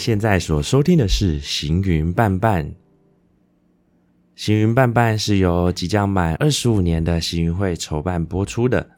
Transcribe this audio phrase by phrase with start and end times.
[0.00, 2.64] 现在所收听的是《行云伴伴》。
[4.34, 8.88] 《行云伴伴》是由即将满二十五年的行云会筹办播出的。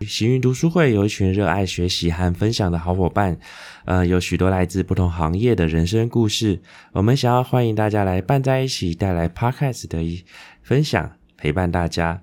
[0.00, 3.38] 行云读书会有一群热爱学习和分享的好伙伴，
[3.84, 6.62] 呃，有许多来自不同行业的人生故事。
[6.92, 10.24] 我们想要欢迎大家来伴在一起，带来 Podcast 的一
[10.62, 12.22] 分享，陪伴大家。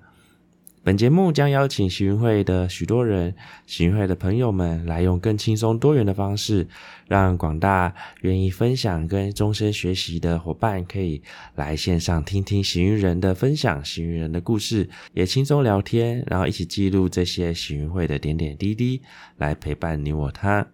[0.84, 3.34] 本节目将邀请行云会的许多人、
[3.66, 6.68] 行云会的朋友们，来用更轻松多元的方式，
[7.08, 11.22] 让广大愿意分享跟终身学习的伙伴，可以
[11.54, 19.00] 来线上听听行云人的分享、行云人的故事，也轻松聊天，然后一起记录这些行云会的点点滴滴，
[19.38, 20.66] 来陪伴你我他。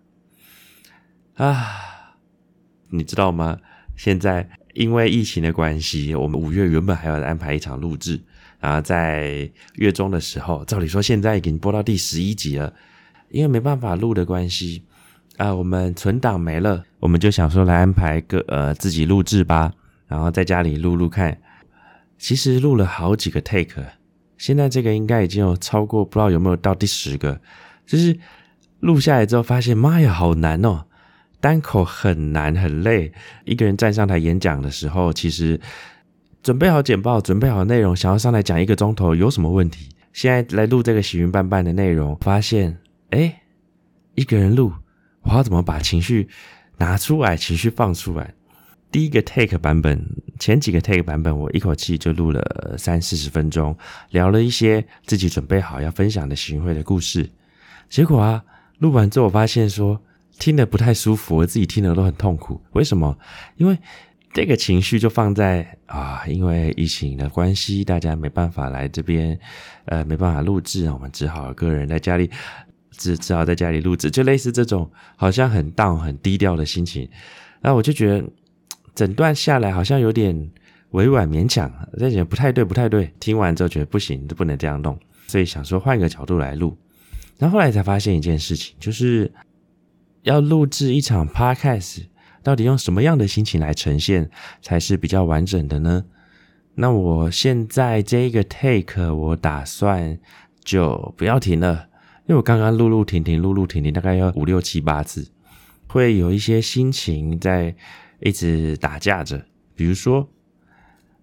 [1.34, 2.16] 啊，
[2.88, 3.60] 你知道吗？
[3.94, 8.20] 现在因为疫情的关系，我们五月原本还要安排一场录制。
[8.60, 12.70] 然后在月中的时候，照理说现在已经播到第十一集了，
[13.30, 14.84] 因为没办法录的关系
[15.38, 19.72] 啊，我们存档没了，我们就想说来安排个呃自己录制吧，
[20.06, 21.38] 然后在家里录录看。
[22.18, 23.82] 其实录了好几个 take，
[24.36, 27.40] 现在这个应该已经有超过不知道有没有到第十个，
[27.86, 28.14] 就是
[28.80, 30.84] 录下来之后发现，妈呀，好难哦，
[31.40, 33.10] 单口很难很累，
[33.46, 35.58] 一个人站上台演讲的时候，其实。
[36.42, 39.90] 准备好简报，准备好内容，想要上来讲一个钟头，有什么问题？
[40.12, 42.78] 现在来录这个喜云伴伴的内容，发现，
[43.10, 43.42] 哎，
[44.14, 44.72] 一个人录，
[45.20, 46.28] 我要怎么把情绪
[46.78, 48.32] 拿出来，情绪放出来？
[48.90, 50.02] 第一个 take 版本，
[50.38, 53.76] 前几个 take 版本，我一口气就录了三四十分钟，
[54.08, 57.28] 聊了一些自己准备好要分享的喜云会的故事。
[57.90, 58.42] 结果啊，
[58.78, 60.00] 录完之后，我发现说
[60.38, 62.60] 听得不太舒服，我自己听得都很痛苦。
[62.72, 63.18] 为什么？
[63.56, 63.76] 因为。
[64.32, 69.36] 这个情绪就放在啊，因为疫情的关系，大家没办法来这边，
[69.86, 72.30] 呃，没办法录制，我们只好个人在家里，
[72.92, 77.08] 只只好在家里录制，就类似这种好像很 down 很低调的心情。
[77.60, 78.24] 然后我就觉得
[78.94, 80.50] 整段下来好像有点
[80.90, 81.68] 委婉勉强，
[81.98, 83.12] 这觉得不太对，不太对。
[83.18, 86.78] 听完之后觉得不行，不能这样弄，所以想说换一个角度来录。
[87.36, 89.32] 然后后来才发现一件事情，就是
[90.22, 92.04] 要录制一场 podcast。
[92.42, 94.30] 到底用什么样的心情来呈现
[94.62, 96.04] 才是比较完整的呢？
[96.76, 100.18] 那我现在这个 take 我打算
[100.64, 101.88] 就不要停了，
[102.26, 105.30] 因为我刚刚录录停停录录停停，大概要五六七八次，
[105.88, 107.74] 会有一些心情在
[108.20, 109.44] 一直打架着。
[109.74, 110.26] 比如说，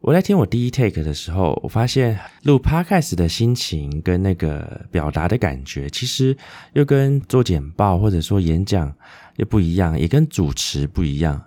[0.01, 6.37] 我在听我第一 take 的时候，我发现录 podcast 的心情跟那个表达的感觉，其实
[6.73, 8.93] 又跟做简报或者说演讲。
[9.37, 11.41] 也不一样，也跟主持不一样。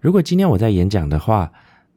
[0.00, 1.50] 如果今天我在演讲的话，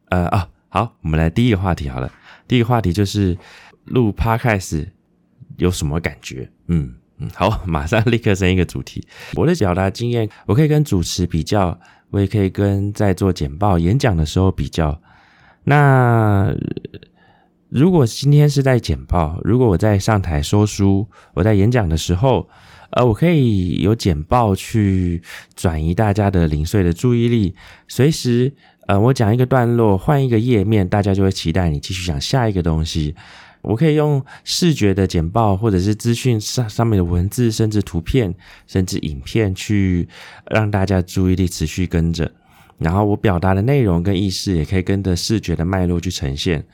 [0.10, 2.12] 呃啊，好，我们来第一个话题好了。
[2.48, 3.38] 第一个话题就是
[3.86, 4.88] 录 podcast
[5.58, 6.50] 有什么感觉？
[6.68, 9.06] 嗯嗯，好， 马上立刻升一个主题。
[9.36, 11.80] 我的表达经验，我可以跟主持比较，
[12.10, 15.02] 我也可以跟在做简报、演讲的时候比较。
[15.64, 16.54] 那
[17.70, 22.50] 如果今天是在简报，如果我在上台说书，我在演讲的时候。
[22.92, 25.22] 呃，我可以有简报去
[25.56, 27.54] 转移大家的零碎的注意力，
[27.88, 28.52] 随时，
[28.88, 33.14] 呃，我讲一个段落，换一个页面，大家就会期待你继续讲下一个东西。
[33.62, 38.34] 我可以用视觉的简报，或者是资讯上上面的文字，甚至图片，
[38.66, 40.08] 甚至影片，去
[40.50, 42.32] 让大家注意力持续跟着。
[42.78, 46.66] 然后我表达的内容跟意识也可以跟着视觉的脉络去呈现。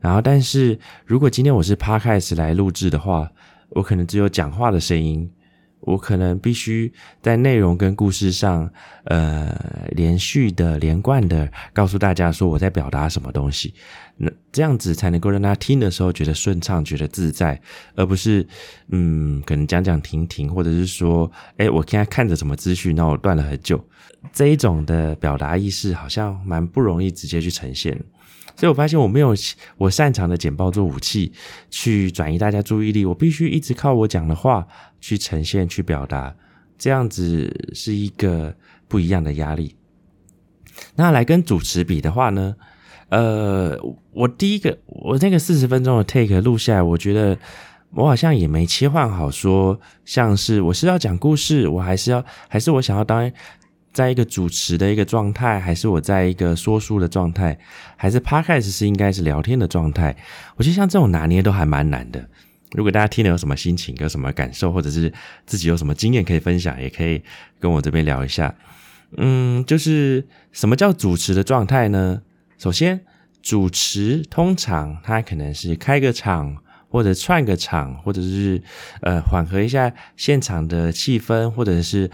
[0.00, 3.30] 然后，但是如果今天我是 Podcast 来录制的话，
[3.68, 5.30] 我可能只有讲话的声音。
[5.80, 6.92] 我可能必须
[7.22, 8.70] 在内容跟故事上，
[9.04, 9.54] 呃，
[9.92, 13.72] 连续的、连贯的告诉大家说我在表达什么东西，
[14.16, 17.60] 那这样子才能够让大家听的时候觉得顺畅、觉得自在，
[17.94, 18.46] 而不是，
[18.88, 23.82] 嗯，可能讲讲停停，或者是说，哎，我现在看着什么资讯，那我断了很久，
[24.32, 27.98] 这一种的表达意识好像蛮不容易直接去呈现。
[28.60, 29.34] 所以我发现我没有
[29.78, 31.32] 我擅长的简报做武器
[31.70, 34.66] 去转移大家注意力，我必须一直靠我讲的话
[35.00, 36.34] 去呈现、去表达，
[36.76, 38.54] 这样子是一个
[38.86, 39.74] 不一样的压力。
[40.94, 42.54] 那来跟主持比的话呢？
[43.08, 43.78] 呃，
[44.12, 47.38] 我第一个我那个四十分钟的 take 录下来，我觉得
[47.94, 53.32] 我好像也没切换好，说像是我是要讲故事，我还是要还是我想要当。
[53.92, 57.58] 在一个主持的一个状态，还是我在一个说书的状态，
[57.96, 60.16] 还是 podcast 是应该是聊天的状态？
[60.56, 62.28] 我觉得像这种拿捏都还蛮难的。
[62.72, 65.12] 如果大家听了有什么心情、有什么感受，或者是
[65.44, 67.20] 自己有什么经验可以分享，也可以
[67.58, 68.54] 跟我这边聊一下。
[69.16, 72.22] 嗯，就是什么叫主持的状态呢？
[72.58, 73.00] 首先，
[73.42, 76.56] 主持通常他可能是开个场，
[76.88, 78.62] 或者串个场，或者是
[79.00, 82.08] 呃缓和一下现场的气氛，或者是。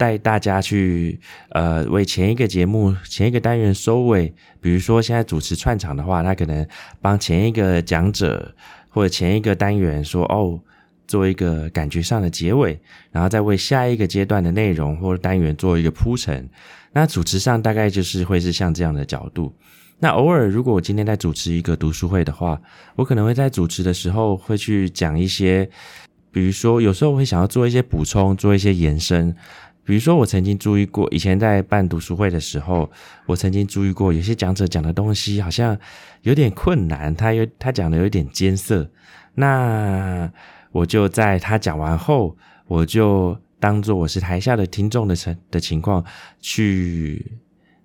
[0.00, 1.20] 带大家去
[1.50, 6.66] 呃为前一个节目前一个单元收尾，比如说现在主持串场的话，他可能
[7.02, 8.54] 帮前一个讲者
[8.88, 10.58] 或者前一个单元说哦，
[11.06, 12.80] 做一个感觉上的结尾，
[13.12, 16.48] 然后再为下一个阶段的内容或者单元做一个铺陈。
[16.94, 19.54] 那主持上大概就是会是像这样的角度。
[19.98, 22.58] 那偶尔如果我今天在主持一个读书会的话，
[22.96, 25.68] 我可能会在主持的时候会去讲一些，
[26.32, 29.36] 比如说有时候会想要做一些补充，做一些延伸。
[29.84, 32.90] 比如说，我曾经注意过，以前在办读书会的时候，
[33.26, 35.76] 我曾经注意过，有些讲者讲的东西好像
[36.22, 38.88] 有点困难，他有他讲的有点艰涩。
[39.34, 40.30] 那
[40.70, 42.36] 我就在他讲完后，
[42.66, 46.04] 我就当做我是台下的听众的成的情况
[46.40, 47.38] 去。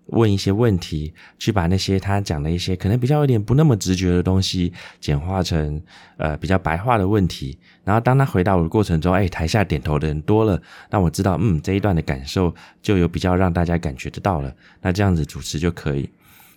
[0.07, 5.81] 问一些问题，去把那些他讲的一些可能比较有点不那么直觉的东西，简化成
[6.17, 7.57] 呃比较白话的问题。
[7.83, 14.55] 然后当他回答我的过程中，哎，台下点头的人多了，那我知道，嗯，这一段的感受就有比较让大家感觉得到了。
[14.81, 16.09] 那这样子主持就可以。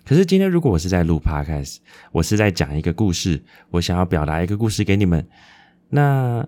[0.05, 1.77] 可是今天如果我是在录 podcast，
[2.11, 5.27] 我是在讲一个故事，我想要表达一个故事给你们。
[5.89, 6.47] 那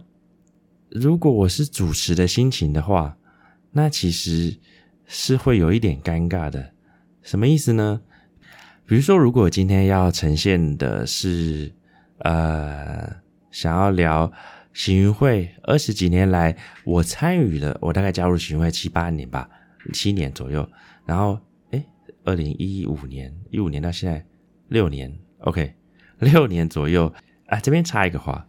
[0.90, 3.18] 如果我是主持的心情的话，
[3.72, 4.58] 那其实
[5.06, 6.71] 是会有一点尴尬的。
[7.24, 8.02] 什么意思呢？
[8.86, 11.72] 比如说，如果今天要呈现的是，
[12.18, 13.16] 呃，
[13.52, 14.32] 想要聊
[14.74, 19.50] 行云会二十几年来我参与了，我大概加入行云会七八年吧，
[19.94, 20.68] 七年左右。
[21.06, 21.40] 然后，
[21.72, 21.86] 哎，
[22.26, 24.26] 二零一五年，一五年到现在
[24.68, 25.74] 六年，OK，
[26.20, 27.14] 六年左右
[27.46, 27.60] 啊。
[27.60, 28.46] 这边插一个话。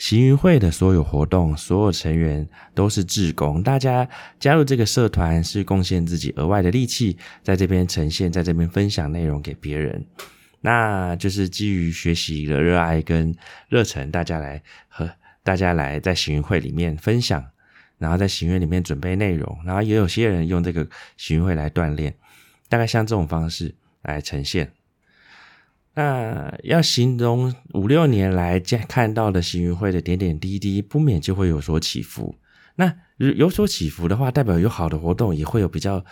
[0.00, 4.08] 行云会的所有活动，所有成员都是志工，大家
[4.38, 10.02] 加入这个社团是贡献自己额外的力气，在这边呈现，在这边分享内容给别人，
[10.62, 13.36] 那就是基于学习的热爱跟
[13.68, 15.06] 热忱，大家来和
[15.42, 17.44] 大家来在行云会里面分享，
[17.98, 20.88] 然后在行云里面准备内容，然后也有些人用这个
[21.18, 22.14] 行云会来锻炼，
[22.70, 24.72] 大概像这种方式来呈现。
[25.94, 32.36] 那要形容五六年来见看到的行云会的点点滴滴，不免就会有所起伏。
[32.76, 36.04] 那有所起伏的话，代表有好的活动，也会有比较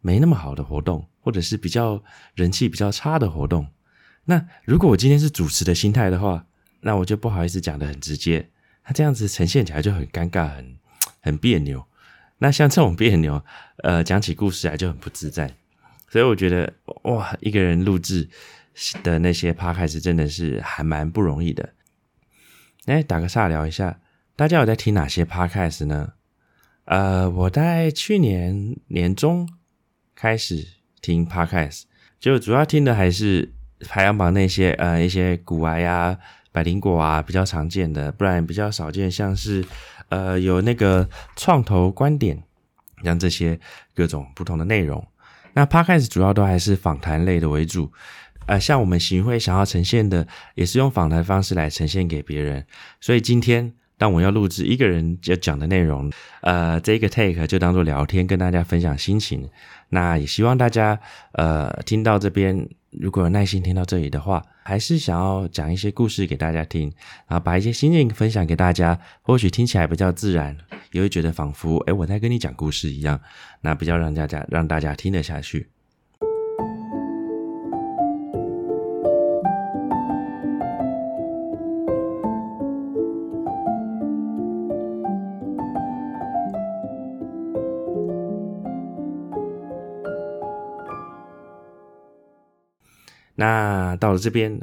[0.00, 2.02] 没那么好的活动，或者是比较
[2.34, 3.66] 人气比较差的活动。
[4.24, 6.46] 那如果我今天是主持的心态的话，
[6.80, 8.48] 那我就不好意思讲的很直接，
[8.86, 10.78] 那这样子呈现起来就很尴尬，很
[11.20, 11.84] 很别扭。
[12.38, 13.44] 那像这种别扭，
[13.78, 15.54] 呃，讲起故事来就很不自在。
[16.08, 16.72] 所以我觉得，
[17.02, 18.30] 哇，一个人录制。
[19.02, 21.74] 的那些 podcast 真的是还蛮不容易的。
[22.86, 24.00] 哎，打个岔聊一下，
[24.34, 26.14] 大家有在听哪些 podcast 呢？
[26.84, 29.48] 呃，我在去年年中
[30.16, 30.66] 开始
[31.00, 31.82] 听 podcast，
[32.18, 33.52] 就主要听的还是
[33.88, 36.18] 排行榜那些呃一些古癌啊、
[36.50, 39.64] 百灵果啊比较常见的，不然比较少见，像是
[40.08, 42.42] 呃有那个创投观点，
[43.04, 43.60] 像这些
[43.94, 45.06] 各种不同的内容。
[45.54, 47.92] 那 podcast 主要都还是访谈类的为主。
[48.46, 52.64] 呃，像我们行会想要呈现的，也是用访谈方式来呈现给别人。
[53.00, 56.10] 所以今天当我要录制一个人要讲的内容，
[56.40, 59.48] 呃，这个 take 就当做聊天，跟大家分享心情。
[59.90, 60.98] 那也希望大家
[61.32, 66.92] 呃听到这边，如果有耐心听到这里的话，还是想要讲一些故事给大家听，
[67.28, 70.56] 然后把一些心情分享给大家，或许听起来比较自然，
[70.92, 73.20] 也会觉得仿佛哎我在跟你讲故事一样，
[73.60, 75.71] 那比较让大家让大家听得下去。
[93.42, 94.60] 那到了这边，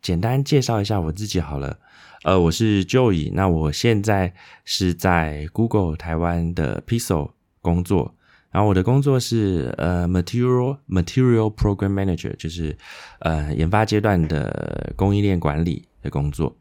[0.00, 1.76] 简单介绍一下我自己好了。
[2.22, 4.32] 呃，我是 Joey，那我现在
[4.64, 8.14] 是在 Google 台湾的 Pixel 工作，
[8.52, 12.78] 然后我的工作是呃 Material Material Program Manager，就是
[13.18, 16.56] 呃研发阶段的供应链管理的工作。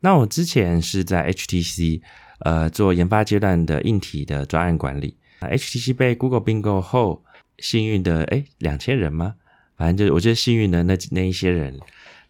[0.00, 2.02] 那我之前是在 HTC
[2.40, 5.16] 呃做研发阶段的硬体的专案管理。
[5.40, 7.24] HTC 被 Google 并购后，
[7.60, 9.36] 幸运的哎两千人吗？
[9.78, 11.78] 反正就是，我觉得幸运的那那一些人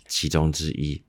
[0.07, 1.03] 其中之一。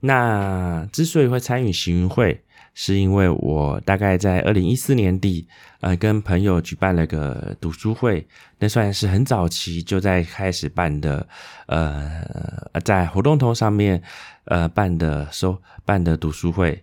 [0.00, 2.42] 那之所以会参与行云会，
[2.74, 5.46] 是因为我大概在二零一四年底，
[5.80, 8.26] 呃，跟朋友举办了个读书会，
[8.58, 11.28] 那算是很早期就在开始办的，
[11.66, 12.24] 呃，
[12.84, 14.02] 在活动通上面，
[14.46, 16.82] 呃，办的收办的读书会。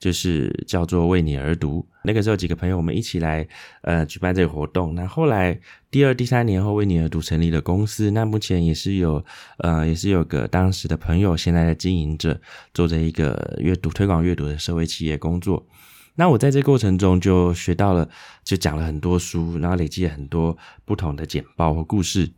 [0.00, 1.86] 就是叫做为你而读。
[2.02, 3.46] 那个时候几个朋友我们一起来
[3.82, 4.94] 呃举办这个活动。
[4.94, 8.10] 那后来第二、第三年后，为你而读成立了公司。
[8.10, 9.22] 那目前也是有
[9.58, 12.40] 呃也是有个当时的朋友现在的经营者，
[12.74, 15.64] 做着一个阅读推广阅读的社会企业工作。
[16.16, 18.08] 那我在这过程中就学到了，
[18.42, 22.30] 就讲了很多书，然后累积了很多不同的简报和故事。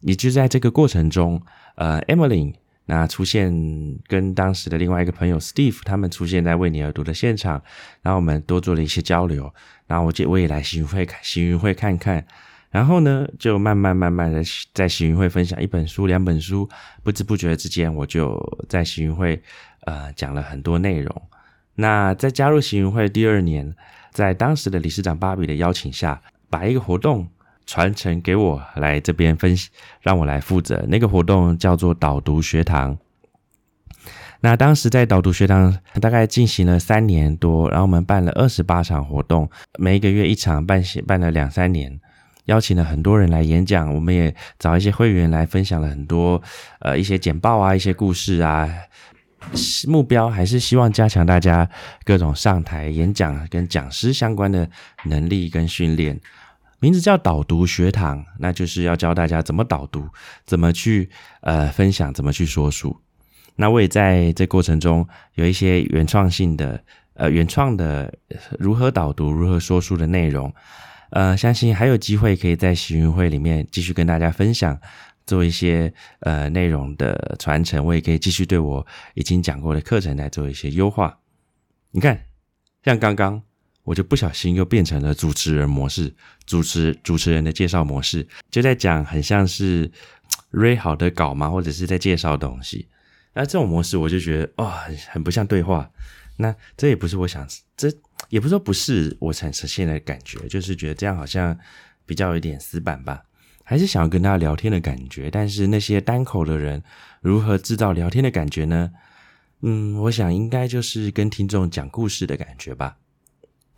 [0.00, 1.40] 也就在这个过程中，
[1.76, 2.54] 呃，Emily
[2.90, 3.48] 那出现
[4.08, 7.62] 跟当时的另外一个朋友 Steve 他们出现在为你而读的现场，
[8.02, 9.52] 然后我们多做了一些交流。
[9.86, 12.26] 然后我就我也来行云会看行云会看看，
[12.68, 14.42] 然后呢，就慢慢慢慢的
[14.74, 16.68] 在行云会分享一本书、两本书，
[17.04, 18.36] 不知不觉之间，我就
[18.68, 19.40] 在行云会
[19.84, 21.22] 呃讲了很多内容。
[21.76, 23.72] 那在加入行云会第二年，
[24.10, 27.28] 在当时的理事长芭比的邀请下，把一个活动
[27.70, 29.54] 传承给我来这边分
[30.00, 30.84] 让我来负责。
[30.88, 32.98] 那个活动叫做导读学堂。
[34.40, 39.48] 那当时在导读学堂大概进行了三年多，然后我们办了二十八场活动，
[39.78, 42.00] 每一个月一场，办办了两三年，
[42.46, 46.42] 邀请了很多人来演讲，我们也找一些会员来分享了很多
[46.80, 48.68] 呃一些简报啊，一些故事啊。
[49.86, 51.70] 目标还是希望加强大家
[52.04, 54.68] 各种上台演讲跟讲师相关的
[55.04, 56.20] 能力跟训练。
[56.80, 60.08] 名字叫导读学堂，那就是要教大家怎么导读，
[60.44, 61.08] 怎么去
[61.42, 63.00] 呃分享，怎么去说书。
[63.56, 66.82] 那我也在这过程中有一些原创性的
[67.14, 68.12] 呃原创的
[68.58, 70.52] 如何导读、如何说书的内容。
[71.10, 74.76] 呃，相信还有机会可以在喜运会里面继续跟大家分享。
[75.26, 78.84] 做一些呃内容的传承，我也可以继续对我
[79.14, 81.16] 已经讲过的课程来做一些优化。
[81.92, 82.20] 你看，
[82.82, 83.40] 像刚刚
[83.82, 86.14] 我就不小心又变成了主持人模式，
[86.46, 89.90] 主持主持人的介绍模式，就在讲很像是
[90.52, 92.88] Ray 好的稿嘛，或者是在介绍东西。
[93.32, 95.90] 那这种模式我就觉得哦，很很不像对话。
[96.36, 97.46] 那这也不是我想，
[97.76, 97.92] 这
[98.28, 101.56] 也不是说不是我产生现在的感觉，就是觉得这样好像
[102.06, 103.22] 比较有点死板吧。
[103.62, 106.82] 还是想要跟大家聊天的感觉，但是那些单口的人
[107.20, 108.90] 如何制造聊天的感觉呢？
[109.62, 112.96] 嗯，我想应该就是跟听众讲故事的感觉吧。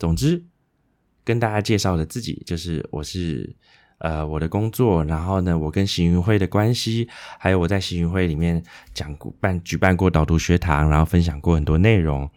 [0.03, 0.43] 总之，
[1.23, 3.55] 跟大家介绍的自己就是我是
[3.99, 7.07] 呃我的工作，然后呢，我跟行云会的关系，
[7.39, 8.61] 还有我在行云会里面
[8.93, 12.29] 讲过办举办过导读学堂，然后分享过很多内容。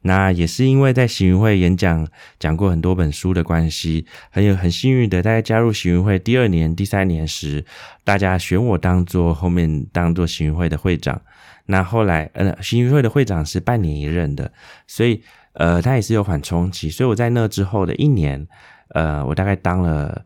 [0.00, 2.08] 那也是因为在行云会演讲
[2.40, 7.64] 讲过很多本书的关系，很有很幸运的，大家加入行云会第二年、第三年时，
[8.02, 11.22] 大家选我当做后面当做行云会的会长。
[11.66, 14.52] 那后来，呃，行云会的会长是半年一任的，
[14.88, 15.22] 所以，
[15.54, 16.90] 呃，他也是有缓冲期。
[16.90, 18.46] 所以我在那之后的一年，
[18.90, 20.24] 呃，我大概当了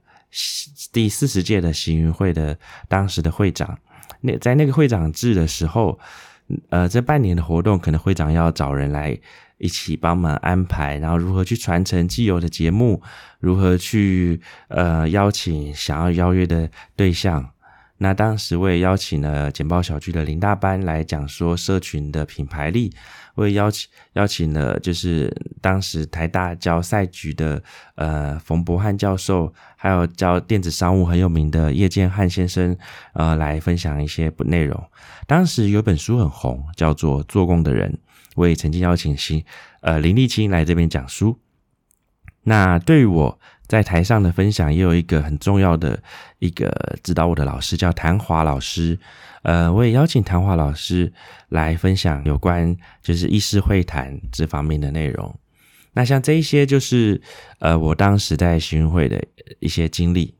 [0.92, 3.78] 第四十届的行云会的当时的会长。
[4.20, 5.98] 那在那个会长制的时候，
[6.70, 9.18] 呃，这半年的活动，可能会长要找人来。
[9.58, 13.00] 一起帮忙安排，然后如何去传承既有的节目，
[13.40, 17.42] 如何去呃邀请想要邀约的对象。
[17.98, 22.92] 那当时我也邀请了简报小聚的林大班来讲说社群的品牌力，
[23.34, 27.62] 我也邀请邀请了就是当时台大教赛局的
[27.94, 32.76] 呃冯博翰教授，还有教电子商务很有名的叶建汉先生，
[33.14, 34.78] 呃来分享一些内容。
[35.26, 37.90] 当时有本书很红，叫做《做工的人》。
[38.34, 39.42] 我也曾经邀请新
[39.80, 41.38] 呃林立清来这边讲书。
[42.48, 46.00] 那对于我在台上的分享，也有一个很重要的
[46.38, 48.96] 一个指导我的老师，叫谭华老师。
[49.42, 51.12] 呃，我也邀请谭华老师
[51.48, 55.34] 来分享有关就是医师会谈这方面的内容。
[55.92, 57.20] 那像这一些，就是
[57.58, 59.20] 呃我当时在行运会的
[59.58, 60.34] 一些经历。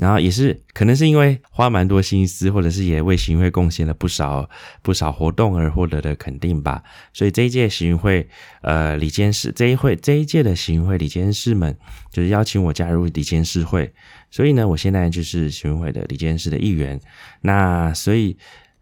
[0.00, 4.48] 然后也是可能是因为花蛮多心思，或者是也为行会贡献了不少
[4.82, 6.82] 不少活动而获得的肯定吧。
[7.12, 8.26] 所以这一届行会
[8.62, 11.76] 呃里监事这一会这一届的行会里监事们
[12.10, 13.92] 就是邀请我加入李监事会，
[14.30, 16.98] 所以呢，我现在就是行会的里监事的一员。
[17.42, 18.36] 那所以。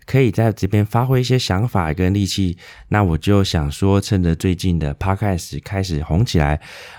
[0.09, 2.57] 可以在这边发挥一些想法跟力气，
[2.88, 6.59] 那我就想说，趁着最近的 podcast 开始红起来，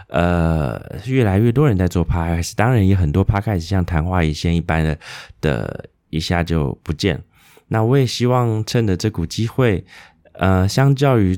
[0.10, 5.00] 呃，越来越多人在做 podcast，当然也很多 podcast 像昙花一现一般的
[5.42, 7.20] 的一下就不见。
[7.70, 9.84] 那我也希望趁着这股机会，
[10.34, 11.36] 呃，相较于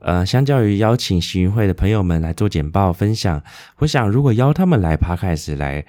[0.00, 3.42] 呃，相较于邀请行云会的朋友们来做简报分享，
[3.78, 5.84] 我想如果邀他们来 podcast 来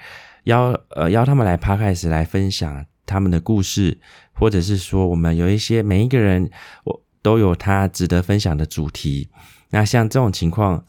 [0.45, 3.99] 邀呃邀他们来 podcast 来分享他们的故事。
[4.33, 6.49] 或者是说，我们有一些每一个人，
[6.83, 9.29] 我都有他值得分享的主题。
[9.69, 10.83] 那像这种情况，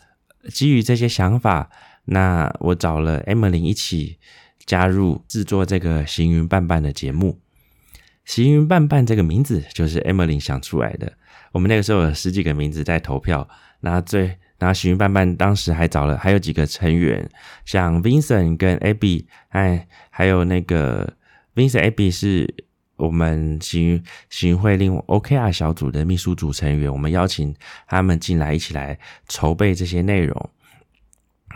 [0.48, 1.68] 基于这些想法，
[2.06, 4.18] 那我找了 Emily 一起
[4.64, 7.40] 加入制作这个“行云伴伴”的节目。
[8.24, 11.12] “行云伴伴”这个名字就是 Emily 想出来的。
[11.52, 13.46] 我们那个时候有十几个名字在投票，
[13.80, 17.28] 那最然后“行云伴伴”当时还找了还有几个成员，
[17.66, 21.12] 像 Vincent 跟 Abby，哎，还有那个
[21.54, 22.54] Vincent Abby 是。
[22.96, 27.52] 我们行行会另 OKR 小组的秘书组成员，我们邀请
[27.88, 30.50] 他们进来一起来筹备这些内容。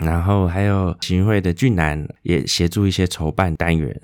[0.01, 4.01] 然后还有行会的俊男也协助一些筹办单元，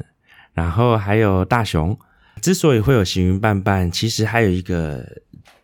[0.53, 1.99] 然后还有大雄。
[2.41, 5.23] 之所以会有行云伴伴，其实还有一个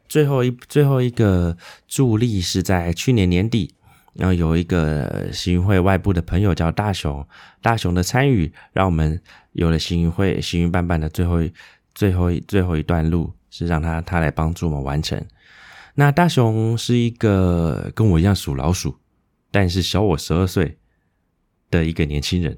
[0.08, 1.56] 最后一最后一个
[1.86, 3.74] 助力是在去年年底，
[4.14, 7.26] 然后有一个行云会外部的朋友叫大雄，
[7.62, 9.20] 大雄的参与，让我们
[9.52, 11.38] 有了行云会行云伴伴的最后
[11.94, 15.22] 最后最后一段路，是让他他来帮助我们完成。
[15.94, 18.96] 那大雄是一个跟我一样属老鼠，
[19.50, 20.78] 但是小我十二岁
[21.70, 22.56] 的一个年轻人，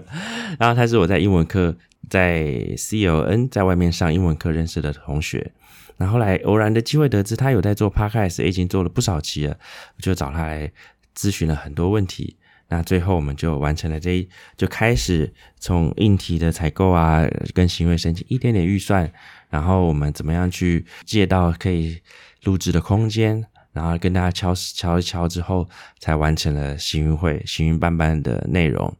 [0.58, 1.76] 然后他是我在英文课。
[2.08, 5.52] 在 C L N 在外面上英文课认识的同学，
[6.00, 9.54] 那后来偶然的机会得知他有在做 Podcast，已经做了不少期了，
[9.96, 10.72] 我就找他来
[11.14, 12.38] 咨询了很多问题。
[12.68, 14.26] 那最后我们就完成了这一，
[14.56, 19.12] 就开始从硬体的采购啊，跟行为申请一点点预算，
[19.50, 22.00] 然后我们怎么样去借到可以
[22.44, 28.96] 录制的空间，然后跟大家敲敲一敲之后，才完成了行运会行运班班的内容。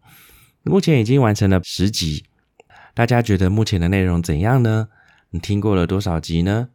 [0.64, 2.26] 目前已经完成了十集。
[2.92, 4.88] 大家觉得目前的内容怎样呢？
[5.30, 6.68] 你听过了多少集呢？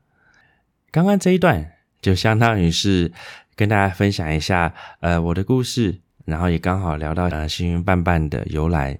[0.96, 3.12] 刚刚这一段就相当于是
[3.54, 8.98] 跟大家分享一下，呃，我的故事，然后也刚好聊到呃幸运伴伴的由来。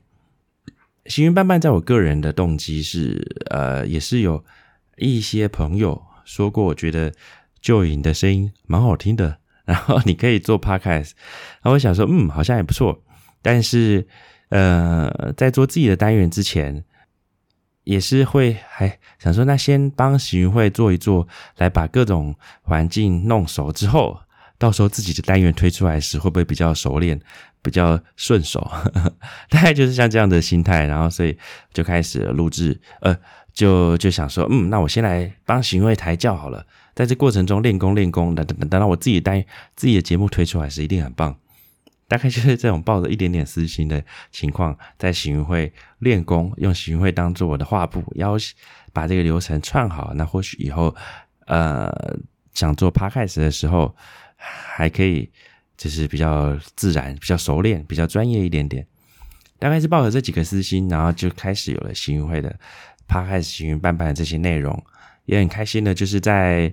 [1.06, 4.44] 幸运伴伴在我个人的动机是，呃，也是有
[4.98, 7.14] 一些朋友说过，我觉得
[7.62, 11.12] 就影的声音蛮好听的， 然后你可以做 podcast，
[11.62, 13.02] 然后我想说，嗯，好像也不错，
[13.42, 14.06] 但是
[14.50, 16.84] 呃，在做自己的单元之前。
[17.86, 21.28] 也是会还想说，那先帮行云会做一做，
[21.58, 24.20] 来把各种环境弄熟之后，
[24.58, 27.20] 到时候自己的单元推出来时，会不会比较熟练，
[27.62, 28.70] 比较顺手？
[29.50, 31.38] 大概就是像这样的心态，然后所以
[31.74, 33.16] 就开始录制，呃，
[33.54, 39.44] 就就想说，嗯，那我先来帮行云会抬轿好了，在这过程中练功练功，等等等到我自己单
[39.76, 41.36] 自己的节目推出来时，一定很棒。
[42.08, 48.36] 大概就是这种抱着一点点私心的情况，在行运会练功，用行运会当做我的画布，要
[48.94, 50.14] 把这个流程串好。
[50.16, 50.96] 那或许以后，
[51.48, 51.92] 呃，
[52.54, 53.96] 想做 podcast 的时候，
[54.36, 55.32] 还可以
[55.76, 58.86] 就是比较自然、比较熟练、比较专业一点点。
[59.58, 62.56] 大概是抱着这几个私心，然后就开始有了行运会的
[63.08, 64.84] podcast 行运办办的这些内容，
[65.26, 66.72] 也很开心的，就是在。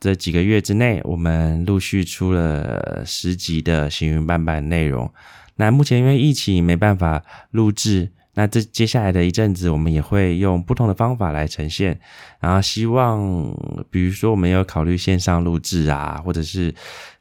[0.00, 5.10] 这几个月之内，我们陆续出了十集的行云伴伴内容。
[5.56, 11.98] 那目前因为疫情没办法录制，那这接下来的一阵子，我们也会用不同的方法来呈现。
[12.40, 13.56] 然后希望，
[13.90, 16.74] 比如说我们有考虑线上录制啊，或者是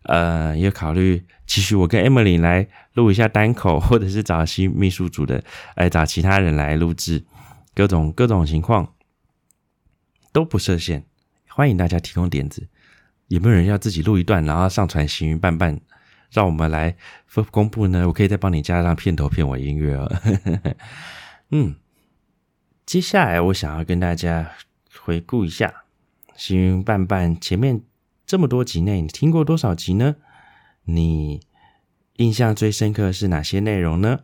[0.04, 5.42] 呃，也考虑其实我跟 Emily 来录一下单口，或者是找新秘书组的，
[5.76, 7.24] 哎，找其他人来录制，
[7.76, 8.94] 各种各种情况
[10.34, 11.06] 都不设限。
[11.56, 12.68] 欢迎大家提供点子，
[13.28, 15.80] 有没有人要自己录一段，然后上传行云伴伴，
[16.32, 16.96] 让我们来
[17.52, 18.08] 公布呢？
[18.08, 20.12] 我可以再帮你加上片头片尾音乐哦。
[21.52, 21.76] 嗯，
[22.88, 24.54] 接下来我想要跟大家
[25.00, 25.84] 回顾一下
[26.36, 27.84] 行云伴伴前面
[28.26, 30.16] 这么多集内，你听过多少集呢？
[30.86, 31.46] 你
[32.16, 34.22] 印象最深刻是哪些内容呢？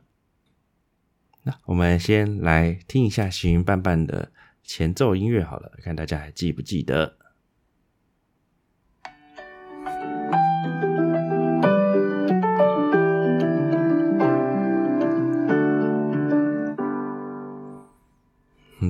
[1.43, 4.31] 那我们先来听一下行云伴伴的
[4.63, 7.18] 前奏音乐好了，看大家还记不记得。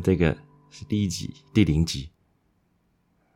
[0.04, 0.38] 这个
[0.72, 2.10] 是第一集，第零集。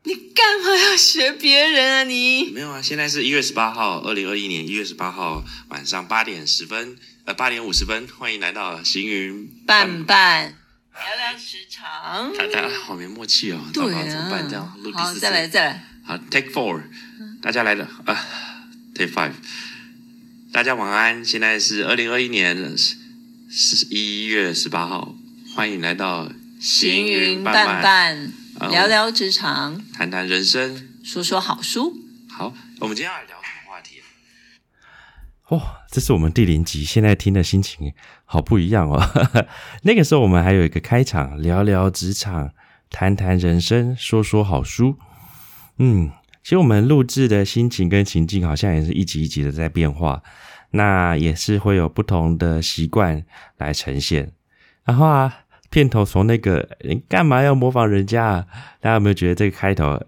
[0.04, 2.04] 你干嘛要学别人啊？
[2.04, 2.82] 你没有啊？
[2.82, 10.58] 现在是一月十八号，二零二一年一月十八号晚上八点十分，呃，八点五十分，欢迎来到行云伴伴
[10.92, 12.32] 聊聊时长。
[12.36, 14.46] 大家好没默契哦，对啊，怎么办？
[14.46, 15.84] 这样录第四再来再来。
[16.04, 16.82] 好，Take Four，
[17.40, 18.26] 大家来了啊
[18.94, 19.32] ，Take Five，
[20.52, 21.24] 大家晚安。
[21.24, 22.76] 现在是二零二一年
[23.48, 25.16] 十一月十八号，
[25.56, 26.30] 欢迎来到。
[26.64, 28.32] 行云淡淡，
[28.70, 31.92] 聊聊职场，谈谈人生，说说好书。
[32.26, 34.00] 好，我们今天要聊什么话题？
[35.50, 37.92] 哇，这是我们第零集，现在听的心情
[38.24, 38.98] 好不一样哦。
[39.84, 42.52] 那个时候我们还有一个开场，聊聊职场，
[42.88, 44.96] 谈谈人生，说说好书。
[45.76, 50.22] 嗯，其实我们录制的心情跟情境好像也是一集一集的在变化，
[50.70, 53.22] 那也是会有不同的习惯
[53.58, 54.32] 来呈现。
[54.86, 55.40] 然后啊。
[55.74, 58.46] 片头从那个你干嘛要模仿人家？
[58.80, 60.00] 大家有没有觉得这个开头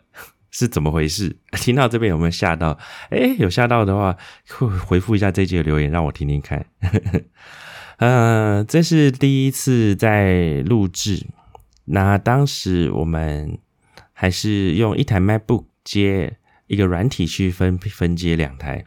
[0.52, 1.36] 是怎么回事？
[1.58, 2.78] 听到这边有没有吓到？
[3.10, 4.16] 哎，有吓到的话，
[4.48, 6.64] 回回复一下这节留言，让我听听看。
[7.98, 11.26] 呃，这是第一次在录制，
[11.86, 13.58] 那当时我们
[14.12, 16.36] 还是用一台 MacBook 接
[16.68, 18.84] 一个软体去分分接两台。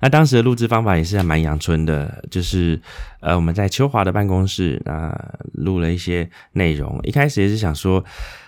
[0.00, 2.80] 那当时的录制方法也是还蛮阳春的，就是
[3.20, 7.00] 呃我们在秋华的办公室啊录了一些内容。
[7.02, 8.04] 一开始也是想说，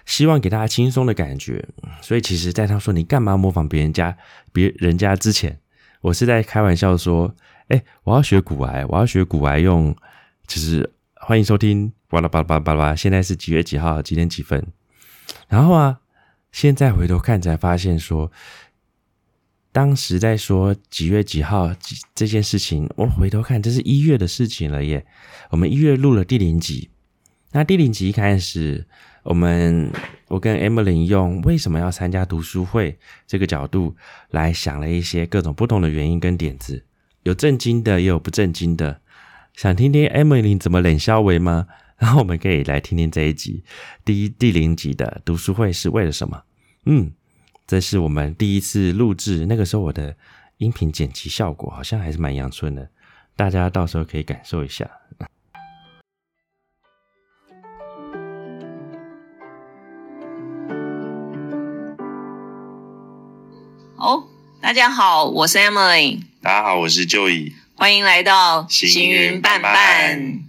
[0.06, 1.64] 希望给大家轻松的感觉，
[2.00, 4.16] 所以其实在他说你干嘛模仿别人家
[4.52, 5.58] 别人家之前，
[6.00, 7.34] 我是在开玩笑说，
[7.68, 9.94] 哎，我要学古癌，我要学古癌用，
[10.46, 14.64] 就是欢迎收听巴拉巴拉巴拉巴拉，现在是几月几号，几点几分？
[15.48, 15.98] 然后啊，
[16.52, 18.30] 现在回头看才发现说。
[19.72, 21.70] 当时在说几月几号
[22.14, 25.06] 这件事情，我回头看，这是一月的事情了耶。
[25.50, 26.90] 我们一月录了第零集，
[27.52, 28.84] 那第零集一开始，
[29.22, 29.88] 我们
[30.26, 33.94] 我跟 Emily 用为什么要参加读书会这个角度
[34.30, 36.84] 来想了一些各种不同的原因跟点子，
[37.22, 39.00] 有震惊的，也有不震惊的。
[39.54, 41.68] 想听听 Emily 怎么冷笑为吗？
[41.96, 43.62] 然后我们可以来听听这一集
[44.04, 46.42] 第一第零集的读书会是为了什么？
[46.86, 47.12] 嗯。
[47.70, 50.16] 这是我们第一次录制，那个时候我的
[50.56, 52.90] 音频剪辑效果好像还是蛮阳春的，
[53.36, 54.90] 大家到时候可以感受一下。
[63.94, 64.26] 哦，
[64.60, 66.22] 大家好，我是 Emily。
[66.42, 67.52] 大家好，我是 Joey。
[67.76, 70.40] 欢迎来到行云伴伴。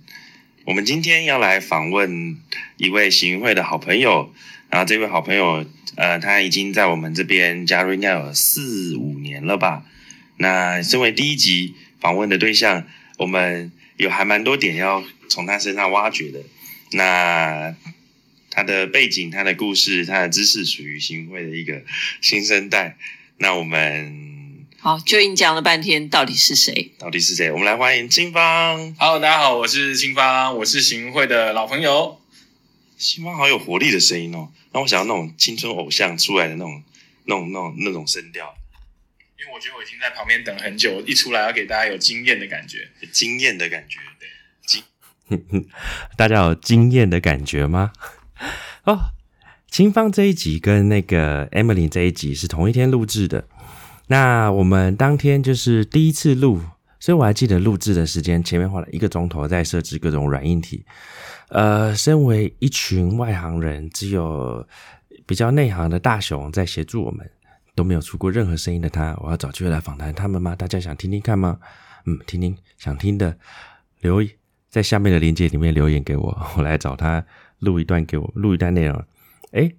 [0.66, 2.40] 我们今天要来访问
[2.78, 4.34] 一位行云会的好朋友，
[4.72, 5.64] 然后这位好朋友。
[5.96, 9.84] 呃，他已经在我们这边加入应该有四五年了吧？
[10.38, 16.40] 那身为第一集访问的对象，我们有还蛮多点要从他身上挖掘的。
[16.92, 17.76] 那
[18.50, 21.82] 他的背景、他的故事、他的知识，属于行会的一个
[22.22, 22.98] 新生代。
[23.38, 26.92] 那我们好，就因讲了半天，到底是谁？
[26.98, 27.52] 到底是谁？
[27.52, 28.96] 我们来欢迎清芳。
[28.98, 32.21] Hello，大家好，我是清芳，我是行会的老朋友。
[33.02, 34.50] 清芳好有活力的声音哦。
[34.72, 36.84] 让我想到那种青春偶像出来的那种、
[37.26, 38.56] 那种、那种、那种声调，
[39.38, 44.30] 因为我觉得我已经在旁边等很久，一出来要给大家有惊艳的感觉，惊艳的感觉，对，
[44.66, 45.68] 惊，
[46.16, 47.92] 大家有惊艳的感觉吗？
[48.86, 49.12] 哦，
[49.70, 53.48] 清芳这一集跟那个 Emily 这一集是同一天录制的，
[54.08, 56.62] 那我们当天就是第一次录，
[57.02, 60.86] 所以我还记得录制的时间，前面花了一个钟头在设置各种软硬体。
[61.50, 64.66] 呃，身为一群外行人，只有
[65.26, 67.28] 比较内行的大雄在协助我们，
[67.74, 70.56] 都没有出过任何声音的他，我要找机会来访谈他们吗？
[70.56, 71.60] 大家想听听看吗？
[72.06, 73.36] 嗯，听听想听的，
[74.02, 74.24] 留
[74.70, 77.26] 在下面的链接里面留言给我， 我来找他
[77.58, 79.04] 录一段给我，录一段内容。
[79.54, 79.70] 哎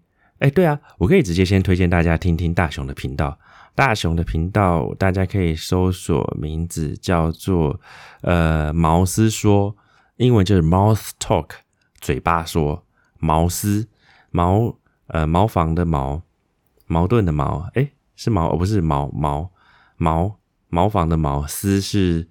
[0.41, 3.39] 哎，对啊，我可以直接先推荐大家听听大雄的频道，
[3.75, 7.81] 大雄的频道大家可以搜索名字叫做
[8.21, 9.77] 呃毛斯说。
[10.17, 11.49] 英文就是 mouth talk，
[11.99, 12.87] 嘴巴说，
[13.19, 13.89] 毛斯
[14.31, 16.23] 毛呃茅房的毛，
[16.87, 19.51] 矛盾的矛，哎是毛哦不是毛毛
[19.97, 22.29] 毛茅房的毛，丝是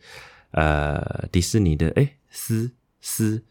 [0.52, 3.44] 呃迪士尼的哎丝丝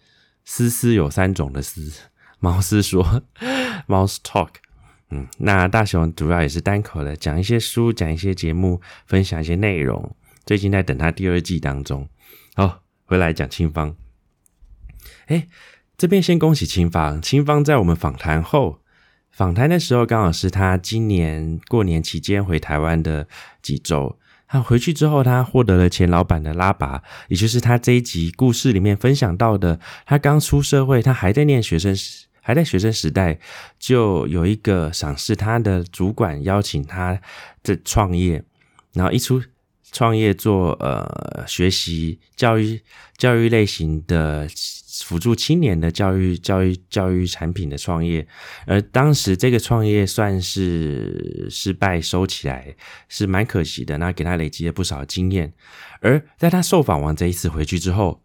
[0.44, 1.92] 丝丝有三种的丝，
[2.38, 3.22] 毛斯说
[3.88, 4.50] mouth talk，
[5.10, 12.08] 嗯那大雄主要也是单口的，讲一些书，讲一些节目，分享一些内容，最近在等他第二季当中，
[12.54, 13.96] 好回来讲清芳。
[15.26, 15.46] 哎，
[15.96, 17.20] 这边先恭喜清芳。
[17.20, 18.80] 清芳在我们访谈后，
[19.30, 23.26] 访谈的时候刚好是他今年过年期间回台湾的
[23.60, 24.18] 几周。
[24.46, 29.78] 他回去之后，他获得了前老板的拉拔，也就是他这一集故事里面分享到的。
[30.04, 33.38] 他刚出社会，他还在念学生时，还在学生时代，
[33.78, 37.20] 就有一个赏识他的主管邀请他
[37.62, 38.42] 的创业，
[38.92, 39.40] 然后一出。
[39.92, 42.80] 创业做呃学习教育
[43.16, 44.46] 教育类型的
[45.02, 48.24] 辅助青年的教育教育教育产品的创业，
[48.66, 52.76] 而当时这个创业算是失败收起来
[53.08, 55.52] 是蛮可惜的，那给他累积了不少经验。
[56.00, 58.22] 而在他受访完这一次回去之后，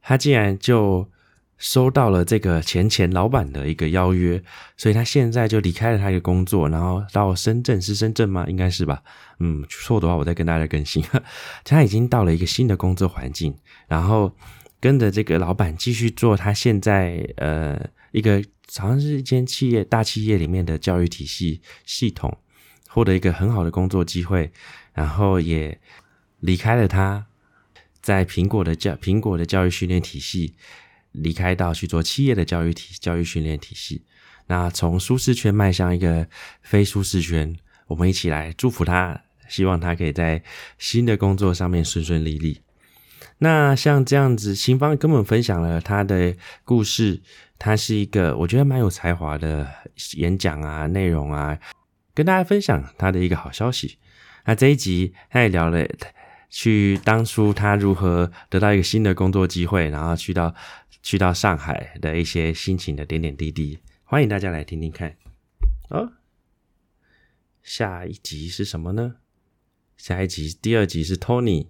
[0.00, 1.10] 他竟然就。
[1.58, 4.40] 收到了这个前前老板的一个邀约，
[4.76, 8.46] 所以他现在就离开了他的工作，然后到深圳是深圳吗？
[8.48, 9.02] 应该是吧。
[9.40, 11.04] 嗯，错的话我再跟大家更新。
[11.64, 13.56] 他已经到了一个新的工作环境，
[13.88, 14.32] 然后
[14.80, 17.76] 跟着这个老板继续做他现在呃
[18.12, 18.40] 一个
[18.76, 22.38] 好像是一间企业大企业里面的教育体系系统，
[22.88, 24.52] 获得一个很好的工作机会，
[24.94, 25.80] 然后也
[26.38, 27.26] 离开了他
[28.00, 30.54] 在苹果的教苹果的教育训练体系。
[31.12, 34.04] 离开到去做企业的教育体教育训练体系，
[34.46, 36.28] 那从舒适圈迈向一个
[36.62, 40.42] 非舒适圈，我们一起来祝福他，希望他可以在
[40.78, 42.60] 新的工作上面顺顺利利。
[43.38, 47.20] 那像这样子，新方跟我们分享了他的故事，
[47.58, 49.66] 他是一个我觉得蛮有才华的
[50.16, 51.58] 演讲啊，内容啊，
[52.14, 53.98] 跟大家分享他的一个好消息。
[54.44, 55.86] 那这一集他也聊了。
[56.50, 60.54] 去当初他如何得到一个新的工作机会，然后去到
[61.08, 65.16] 去到上海的一些心情的点点滴滴，欢迎大家来听听看。
[65.88, 66.12] 哦，
[67.62, 69.14] 下一集是什么呢？
[69.96, 71.68] 下一集第二集是 Tony。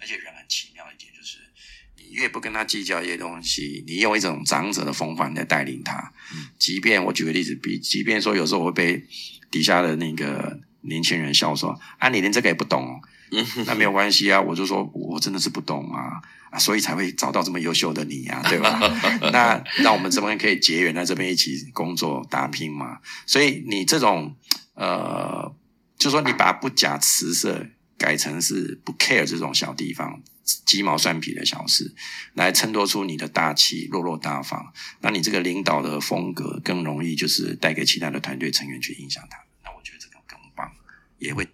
[0.00, 1.38] 而且人很奇妙一点就是，
[1.94, 6.12] 你越不跟他计较一些东西，你用一种长者的风范在带领他。
[6.58, 9.06] 即便我举个例子，比即便说有时候我会被
[9.48, 13.00] 底下的那个年轻人笑说：“啊，你连这个也不懂。”
[13.66, 18.78] 那没有关系啊，我就说我真的是不懂啊，啊，所以才会找到这么优秀的你啊，对吧？
[19.32, 22.98] 那那我们这边可以结缘在这边一起工作打拼嘛。
[23.26, 24.34] 所以你这种
[24.74, 25.54] 呃，
[25.98, 27.66] 就说你把不假辞色
[27.98, 30.22] 改成是不 care 这种小地方。
[30.64, 31.92] 鸡毛蒜皮的小事，
[32.34, 34.72] 来衬托出你的大气、落落大方。
[35.00, 39.38] 那你这个领导的风格更容易就是带给其他的团队成员去影响他。
[39.64, 40.70] 那我觉得这个更棒，
[41.18, 41.48] 也会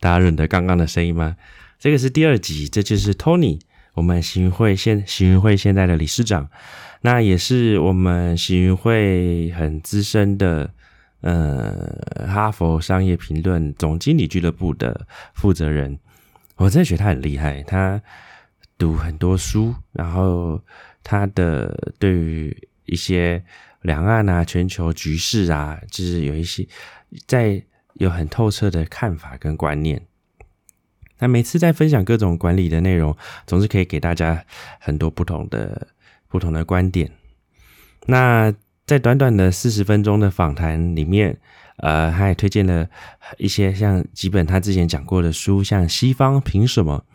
[0.00, 1.36] 大家认得刚刚的声音吗？
[1.78, 3.60] 这个是第二集，这就是 Tony，
[3.94, 6.48] 我们行云会现行云会现在的理事长，
[7.02, 10.70] 那也是我们行云会很资深的，
[11.22, 15.98] 呃，哈佛商业评论总经理俱乐部的负责人。
[16.56, 18.02] 我真的觉得他很厉害，他
[18.76, 20.62] 读很多书，然后
[21.02, 23.42] 他的对于一些
[23.80, 26.68] 两岸啊、全球局势啊，就是有一些
[27.26, 27.62] 在
[28.00, 30.02] 有很透彻的看法跟观念。
[31.18, 34.44] 那每次在分享各种管理的内容，总是可以给大家
[34.78, 35.88] 很多不同的
[36.28, 37.10] 不同的观点。
[38.06, 38.52] 那
[38.86, 41.38] 在短短的四十分钟的访谈里面。
[41.82, 42.86] 呃，他也推荐了
[43.38, 47.06] 一些像几本他之前讲过的书，像《西方凭什么》，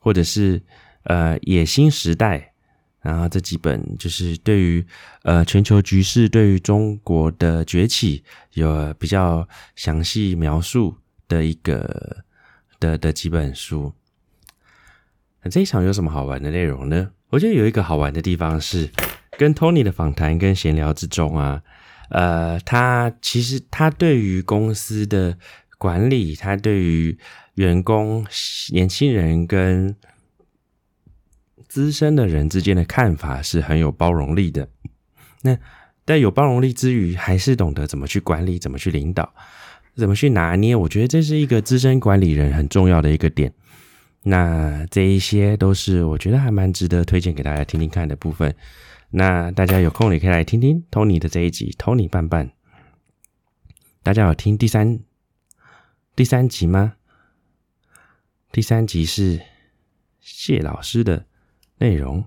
[0.00, 0.60] 或者是
[1.04, 2.38] 呃《野心时代》，
[3.02, 4.84] 然后这几本就是对于
[5.22, 10.96] 呃全球局势、对于中国的崛起有比较详细描述
[11.28, 12.24] 的一个
[12.80, 13.92] 的的几本书。
[15.42, 17.10] 那这一场有什么好玩的内容呢？
[17.30, 18.88] 我觉得有一个好玩的地方是
[19.36, 21.62] 跟 Tony 的访谈跟闲聊之中啊。
[22.10, 25.36] 呃，他其实他对于公司的
[25.78, 27.18] 管理，他对于
[27.54, 28.24] 员工、
[28.70, 29.96] 年轻人跟
[31.72, 34.68] 资深的人之间的看法是很有包容力的。
[35.40, 35.56] 那
[36.04, 39.32] 在有包容力之余，还是懂得怎么去管理、怎么去领导、
[39.96, 40.76] 怎么去拿捏。
[40.76, 43.50] 我觉得这是一个资深管理人很重要的一个点。
[44.24, 48.54] 那这一些都是我觉得还蛮值得推荐给大家听听看的部分。
[49.08, 52.52] 那大家有空也可以来听听 Tony 的这一集，Tony 伴伴。
[54.02, 55.00] 大家有听第三
[56.14, 56.96] 第三集吗？
[58.52, 59.40] 第三集是
[60.20, 61.24] 谢老师的
[61.82, 62.24] 内容。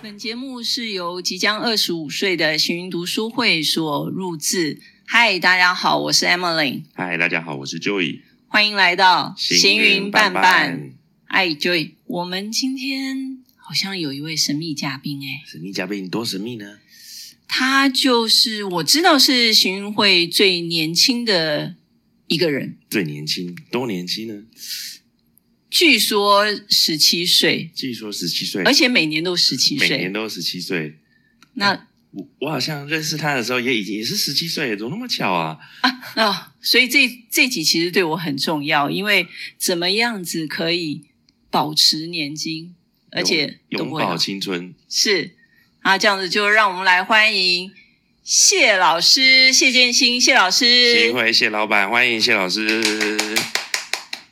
[0.00, 4.80] 本节目是由即将二十五岁的行云读书会所录制。
[5.04, 6.84] 嗨，大家好，我是 Emily。
[6.94, 8.22] 嗨，大家好，我是 Joey。
[8.48, 10.94] 欢迎来到行云伴伴。
[11.26, 15.42] 哎，Joey，我们今天好像有一位神秘嘉宾哎。
[15.46, 16.78] 神秘嘉宾多神秘呢？
[17.46, 21.76] 他就是我知道是行运会最年轻的
[22.26, 22.76] 一个人。
[22.90, 23.56] 最年轻？
[23.70, 24.44] 多年轻呢？
[25.70, 27.70] 据说十七岁。
[27.74, 30.98] 据说十七岁，而且每年都十七岁，每年都十七岁。
[31.54, 31.88] 那。
[32.16, 35.58] 我我好像认识他的时候也已经也是十七岁，怎么那么巧啊？
[35.80, 39.26] 啊哦，所以这这集其实对我很重要，因为
[39.58, 41.02] 怎么样子可以
[41.50, 42.76] 保持年轻，
[43.10, 45.34] 而且永葆青春是
[45.84, 47.70] 啊，这样子就让我们来欢迎
[48.22, 52.82] 谢老师谢建新谢老师，新会谢老板欢迎谢老师。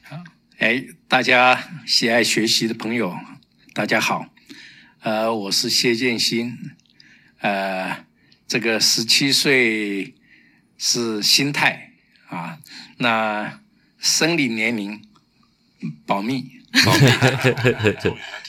[0.03, 0.17] 好，
[0.57, 3.15] 哎，大家喜爱学习的朋友，
[3.75, 4.25] 大家好，
[5.01, 6.57] 呃，我是谢建新。
[7.41, 8.07] 呃，
[8.49, 10.15] 这个十七岁
[10.79, 11.91] 是心态
[12.29, 12.61] 啊，
[12.97, 13.61] 那
[13.99, 15.03] 生理年龄
[16.07, 16.47] 保密。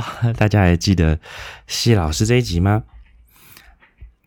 [0.00, 1.18] 好， 大家还记得
[1.66, 2.84] 谢老师这一集吗？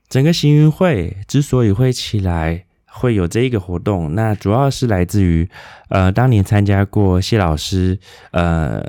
[0.07, 5.49] 整个行云会之所以会起来，会有这一个活动，那主要是来自于
[5.89, 7.97] 呃，当年参加过谢老师
[8.29, 8.79] 呃，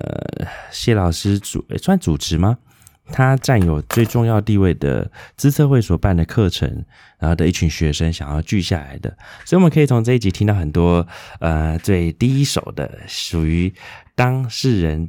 [0.71, 2.59] 谢老师主算主持吗？
[3.09, 6.85] 他占有最重要地位的资策会所办的课程，
[7.19, 11.07] 然后的一群学生想要聚下来的，所以我们可以从这一集听到很多
[11.39, 13.73] 呃最第一手的属于
[14.15, 15.09] 当事人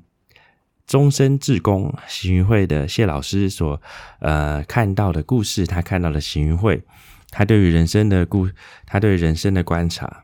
[0.87, 3.79] 终身志工行云会的谢老师所
[4.19, 6.81] 呃看到的故事，他看到的行云会，
[7.29, 8.49] 他对于人生的故，
[8.85, 10.23] 他对人生的观察。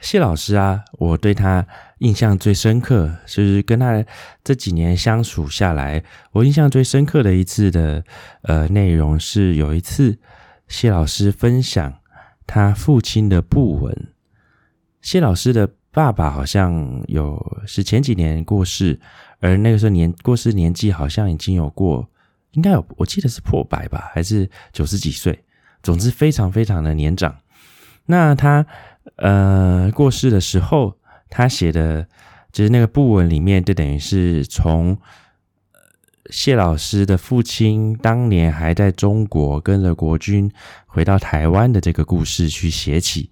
[0.00, 1.66] 谢老师啊，我对他
[1.98, 4.04] 印象最深刻，就是跟他
[4.42, 6.02] 这几年相处下来，
[6.32, 8.04] 我印象最深刻的一次的
[8.42, 10.18] 呃内容是有一次
[10.68, 11.98] 谢老师分享
[12.46, 14.14] 他父亲的布文。
[15.02, 19.00] 谢老师的爸爸好像有是前几年过世，
[19.40, 22.08] 而那个时候年过世年纪好像已经有过，
[22.52, 25.44] 应该有我记得是破百吧，还是九十几岁，
[25.82, 27.36] 总之非常非常的年长。
[28.06, 28.66] 那他。
[29.16, 30.94] 呃，过世的时候，
[31.30, 32.06] 他写的
[32.52, 34.96] 就是那个布文里面，就等于是从
[36.30, 40.50] 谢老师的父亲当年还在中国跟着国军
[40.86, 43.30] 回到台湾的这个故事去写起。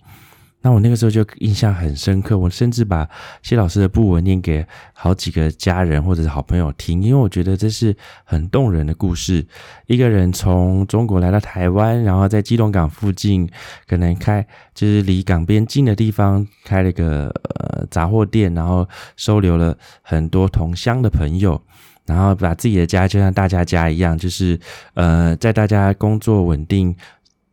[0.60, 3.08] 那我那个时候就印象很深刻，我甚至把
[3.42, 9.46] 谢老师的布文念给好几个家人或者是好朋友听，因为我觉得这是很动人的故事。
[9.86, 13.48] 一个人从中国来到台湾，然后在基隆港附近，
[13.86, 14.44] 可能开
[14.74, 21.62] 就是离港边近的地方开了个呃杂货店，然后收留了很多同乡的朋友，
[22.04, 24.58] 然后把自己的家就像大家家一样，就是
[24.94, 26.96] 呃在大家工作稳定。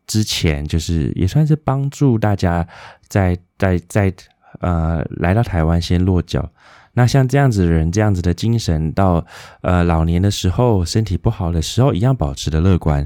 [0.07, 2.67] 之前就是也算是帮助大家
[3.07, 4.13] 在在在
[4.59, 6.51] 呃来到台湾先落脚。
[6.97, 9.25] 那像这样子的人，这样子的精神，到
[9.61, 13.05] 呃老年的时候，身体不好的时候，一样保持的乐观，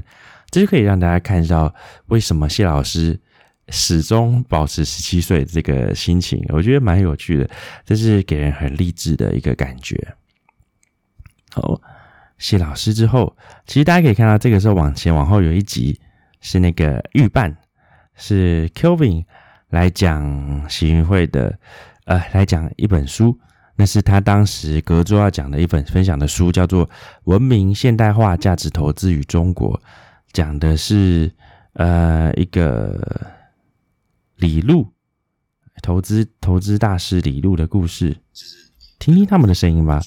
[0.50, 1.74] 这就可以让大家看到
[2.06, 3.18] 为什么谢老师
[3.68, 6.40] 始终保持十七岁这个心情。
[6.50, 7.50] 我觉得蛮有趣的，
[7.84, 10.14] 这是给人很励志的一个感觉。
[11.50, 11.80] 好，
[12.38, 13.36] 谢老师之后，
[13.66, 16.00] 其实大家可以看到，这个时候往前往后有一集。
[16.40, 17.56] 是那个预办，
[18.14, 19.24] 是 Kelvin
[19.68, 21.58] 来讲喜运会的，
[22.04, 23.38] 呃，来讲一本书，
[23.76, 26.86] 那是他当时隔周要讲的一本分享的书，叫做
[27.24, 29.78] 《文明现代化价值投资与中国》，
[30.32, 31.32] 讲的是
[31.74, 33.30] 呃一个
[34.36, 34.88] 李路
[35.82, 38.16] 投资投资大师李路的故事，
[38.98, 40.00] 听听他们的声音吧。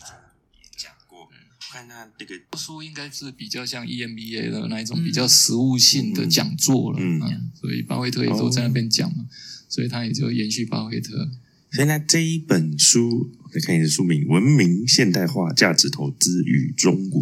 [2.58, 7.20] 书应该是比较像 EMBA 的那一种比较实务性的讲座了，嗯，
[7.60, 9.26] 所以巴菲特也都在那边讲嘛，
[9.70, 11.30] 所以他也就延续巴菲特。
[11.72, 17.22] 现在这一本书，我再看一下书名，《文明现代化价值投资与中国》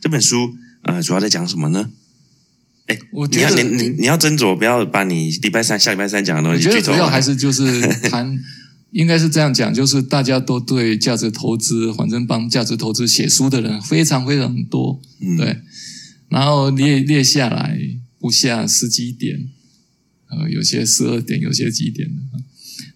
[0.00, 1.90] 这本书，呃，主要在讲什么呢？
[2.86, 8.42] 哎，我你要你你你要斟酌，不要把你礼拜三下礼拜三讲的东西，我觉得主要还是就是 谈。
[8.92, 15.00] 应该是这样讲，就是大家都对价值投资，反正帮价值投资写书的人非常非常多，
[15.36, 15.58] 对。
[16.28, 17.78] 然后列列下来
[18.18, 19.48] 不下十几点，
[20.28, 22.22] 呃，有些十二点，有些几点的。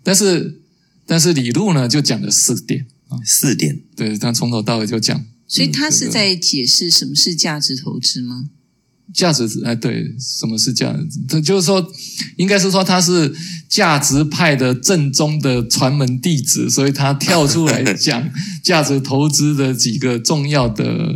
[0.03, 0.61] 但是
[1.05, 5.25] 但是李路呢，就讲了四点啊，四点，对他从头到尾就讲。
[5.49, 8.51] 所以他是在解释什么是价值投资吗？
[9.15, 11.21] 价值哎，对，什么是价值？
[11.29, 11.93] 他就是说，
[12.37, 13.35] 应该是说他是
[13.69, 18.29] 价值派的正宗的传门弟子，所以他跳出来讲
[18.63, 21.15] 价值投资的几个重要的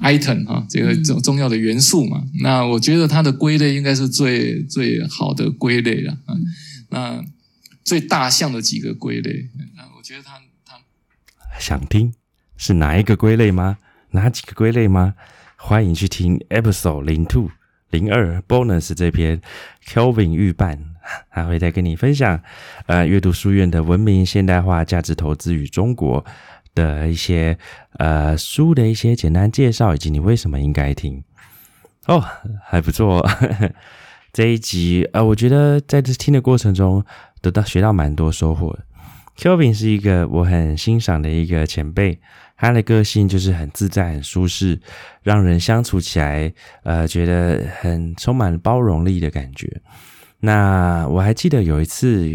[0.00, 2.24] item 哈，这个重重要的元素嘛。
[2.40, 6.36] 那我觉得他的归类应该是最最好的归类了啊。
[6.90, 7.24] 那
[7.84, 10.32] 最大项的几个归类，那我觉得他
[10.66, 12.12] 他想听
[12.56, 13.78] 是哪一个归类吗？
[14.12, 15.14] 哪几个归类吗？
[15.60, 17.50] 欢迎去听 episode 零 two
[17.90, 19.42] 零二 bonus 这篇
[19.84, 20.78] Kelvin 预办，
[21.30, 22.40] 他会再跟你分享
[22.86, 26.24] 呃阅读书院的文明现代化价值投资与中国
[26.76, 27.58] 的一些
[27.94, 31.24] 呃书的一些简单介绍，以及你为什么应该听
[32.06, 32.24] 哦，
[32.64, 33.28] 还不错。
[34.32, 37.04] 这一集呃，我觉得在这听的过程中
[37.42, 38.78] 得到学到蛮多收获。
[39.36, 42.20] Kelvin 是一个我很欣赏的一个前辈。
[42.58, 44.78] 他的个性就是很自在、很舒适，
[45.22, 49.80] 让人相处起来，呃，觉得很充满包容力的感觉。
[50.40, 52.28] 那我还记得有一次，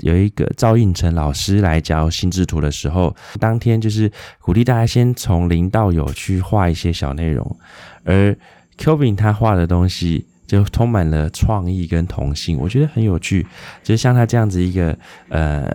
[0.00, 7.58] 有一个赵应成老师来教心智图的时候，当天就是鼓励大家先从零到有去画一些小内容，
[8.04, 8.36] 而
[8.78, 13.46] Kevin 他画的东西就充满了创意跟童心，我觉得很有趣。
[13.82, 14.98] 就是像他这样子一个
[15.28, 15.70] 呃，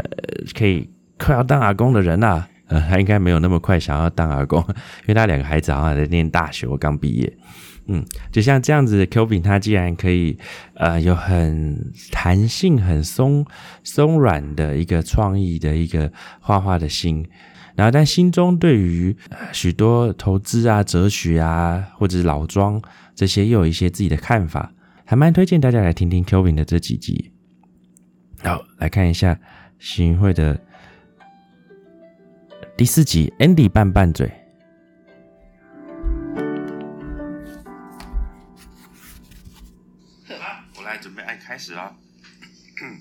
[0.56, 2.48] 可以快要当阿公的人啊。
[2.70, 4.64] 呃，他应该没有那么快想要当阿公，
[5.02, 7.38] 因为他两个孩子好像在念大学，我刚毕业。
[7.88, 10.38] 嗯，就像这样子的 Q 饼，他既然可以，
[10.76, 13.44] 呃，有很弹性、很松
[13.84, 17.28] 松软的一个创意的一个画画的心，
[17.76, 19.18] 然后但心中对于
[19.52, 22.80] 许多投资啊、哲学啊，或者是老庄
[23.16, 24.72] 这些，又有一些自己的看法，
[25.04, 27.32] 还蛮推荐大家来听听 Q 饼的这几集。
[28.44, 29.40] 好，来看一下
[29.80, 30.60] 行会的。
[32.80, 34.32] 第四集，Andy 拌拌嘴。
[40.78, 41.94] 我来准备，爱开始了。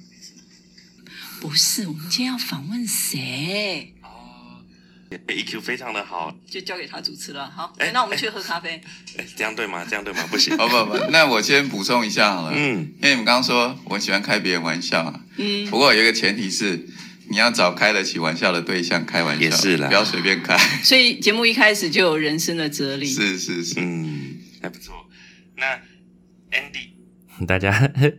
[1.54, 3.94] 是，我们今天要访问谁？
[4.02, 4.64] 哦
[5.28, 7.48] ，EQ 非常的好，就交给他主持了。
[7.48, 8.82] 好，那我们去喝咖啡。
[9.16, 9.86] 哎，这样对吗？
[9.88, 10.26] 这样对吗？
[10.28, 10.56] 不行。
[10.58, 12.52] 哦不不，那我先补充一下好了。
[12.52, 15.20] 嗯，因为你们刚刚说我喜欢开别人玩笑。
[15.36, 15.70] 嗯。
[15.70, 16.84] 不过有一个前提是，
[17.30, 20.56] 你要找开得起玩笑的对象开玩笑，也是啦，不要随便开。
[20.82, 23.06] 所以节目一开始就有人生的哲理。
[23.06, 24.94] 是是是，嗯，还不错。
[25.56, 25.76] 那
[26.56, 27.70] Andy， 大家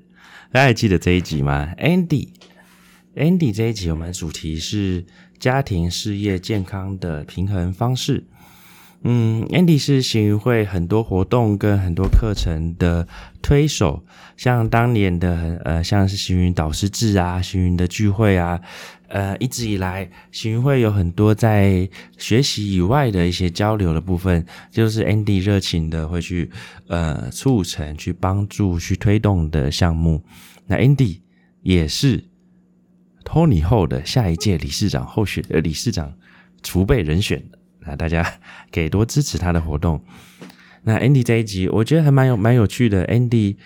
[0.52, 5.06] 大家还记得这一集吗？Andy，Andy 这一集我们主题是
[5.40, 8.26] 家庭事业健康的平衡方式。
[9.02, 13.08] 嗯，Andy 是行云会很多活动跟很多课程的
[13.42, 14.04] 推手，
[14.36, 18.60] 像当年的呃，像是行云导师制啊，行云的聚会啊，
[19.10, 26.50] 呃，一直以来行云会有很多在学习以外的一些交流的部分，就是 Andy 热情的会去
[26.88, 30.24] 呃促成、去帮助、去推动的项目。
[30.68, 31.22] 那 Andy
[31.62, 32.24] 也是
[33.26, 36.16] Tony 后的下一届理事长候选呃理事长
[36.62, 37.44] 储备人选。
[37.82, 38.40] 那大家
[38.72, 40.04] 可以多支持他的活动。
[40.84, 43.06] 那 Andy 这一集，我觉得还蛮有蛮有趣的。
[43.08, 43.58] Andy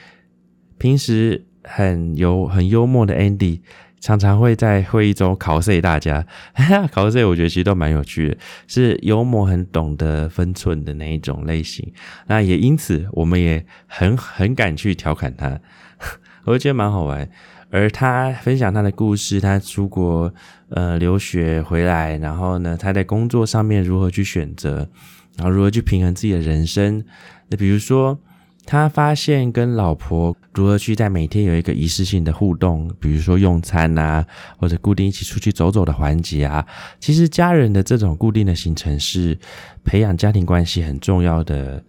[0.78, 3.62] 平时很有很幽默的 Andy，
[4.04, 6.26] 常常会在会议中考碎大家。
[6.92, 8.38] 考碎我觉得其实都蛮有趣的，
[8.68, 11.90] 是幽默很懂得分寸的那一种类型。
[12.28, 15.58] 那也因此，我们也很很敢去调侃他，
[16.44, 17.30] 我觉得蛮好玩。
[17.72, 20.32] 而他分享他的故事，他出国
[20.70, 24.90] 呃留学回来，然后呢，他在工作上面如何去选择，
[25.38, 27.06] 然后如何去平衡自己的人生。
[27.48, 28.20] 那比如说，
[28.66, 34.26] 他发现跟老婆如何去在每天有一个仪式性的互动，比如说用餐啊，
[34.58, 36.66] 或者固定一起出去走走的环节啊。
[37.00, 39.38] 其实家人的这种固定的行程是
[39.84, 41.84] 培养家庭关系很重要的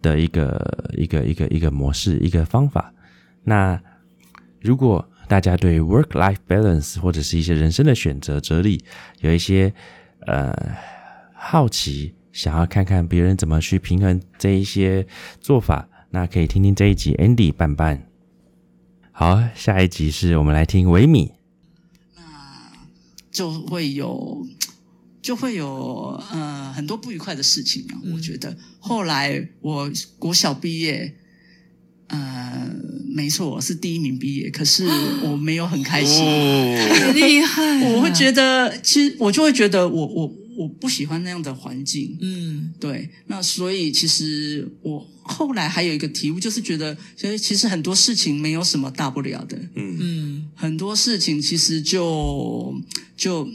[0.00, 2.92] 的一个一个一个一个模式一个方法。
[3.44, 3.80] 那
[4.60, 8.84] 如果大家对 work-life balance 或者是一些人生的选择哲理
[9.20, 9.72] 有一些
[10.26, 10.54] 呃
[11.34, 15.04] 好奇，想要看看别人怎么去平衡这一些
[15.40, 18.06] 做法，那可以听听这一集 Andy 伴伴。
[19.12, 21.32] 好，下一集是我们来听维米。
[22.14, 22.22] 那
[23.30, 24.46] 就会有
[25.22, 27.96] 就会有呃很多不愉快的事情啊。
[28.14, 31.16] 我觉得后来我国小毕业。
[32.08, 32.70] 呃，
[33.14, 34.86] 没错，是第一名毕业，可是
[35.24, 37.90] 我没有很开心，很 厉害。
[37.90, 42.16] 我会觉得，其实我就会觉得，我我我不喜欢那样的环境。
[42.20, 43.08] 嗯，对。
[43.26, 49.56] 那所以其实我后来还有一个体悟，就是觉得，所以其实很多事情没有什么大不了的。
[49.74, 52.74] 嗯嗯，很多事情其实就
[53.16, 53.48] 就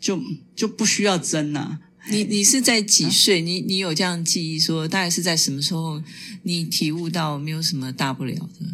[0.00, 0.22] 就
[0.54, 1.78] 就不需要争呐。
[2.08, 3.40] 你你是在几岁？
[3.40, 6.00] 你你有这样记忆说，大概是在什么时候
[6.44, 8.66] 你体悟到没有什么大不了的？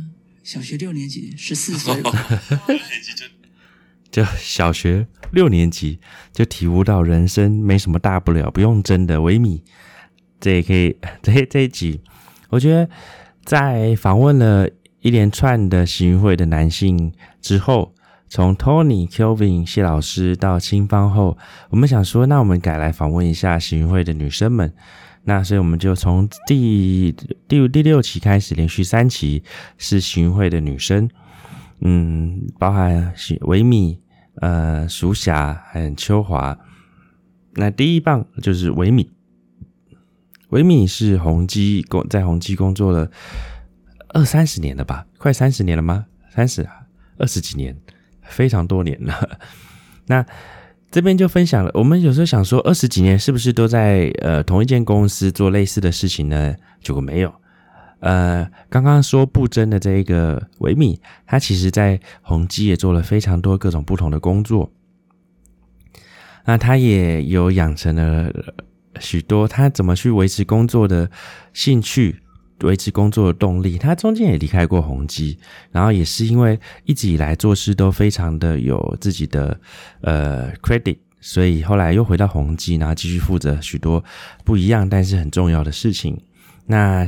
[0.44, 3.24] 小学六年级，十四岁， 六年级就
[4.12, 5.98] 就小学六年级
[6.32, 9.20] 就体悟到人生没什么大不了，不用争的。
[9.20, 9.64] 维米，
[10.38, 12.00] 这也可以这这一集，
[12.50, 12.88] 我觉得
[13.44, 14.68] 在访问了
[15.00, 17.92] 一连串的行运会的男性之后。
[18.34, 21.36] 从 Tony、Kelvin、谢老师到清芳后，
[21.68, 24.72] 我们想说，那我们改来访问一下行运会的女生们。
[25.24, 27.14] 那所以我们就从第
[27.46, 29.44] 第第六期开始，连续三期
[29.76, 31.10] 是行运会的女生，
[31.82, 33.98] 嗯，包含维米、
[34.36, 36.58] 呃、鼠霞还有秋华。
[37.54, 39.10] 那第一棒就是维米，
[40.48, 43.10] 维米是宏基工在宏基工作了
[44.08, 45.06] 二三十年了吧？
[45.18, 46.06] 快三十年了吗？
[46.30, 46.68] 三十
[47.18, 47.76] 二十几年。
[48.24, 49.40] 非常多年了，
[50.06, 50.24] 那
[50.90, 51.70] 这边就分享了。
[51.74, 56.54] 我们有时候想说，二十几年是不是都在呃同一间公司做类似的事情呢？
[56.80, 57.34] 结果没有。
[58.02, 64.70] 呃，刚刚说不争的这一个维米，他其实在宏基也做了非常多各种不同的工作。
[66.44, 68.30] 那他也有养成了
[69.00, 71.10] 许多他怎么去维持工作的
[71.52, 72.18] 兴趣。
[72.62, 75.36] 维持工作的动力，他中间也离开过宏基，
[75.72, 79.60] 然后也是因为一直以来做事都非常的有自己的
[80.02, 84.04] 呃 credit，所以后来又回到宏基，然后继续负责许多
[84.44, 86.16] 不一样但是很重要的事情。
[86.66, 87.04] 那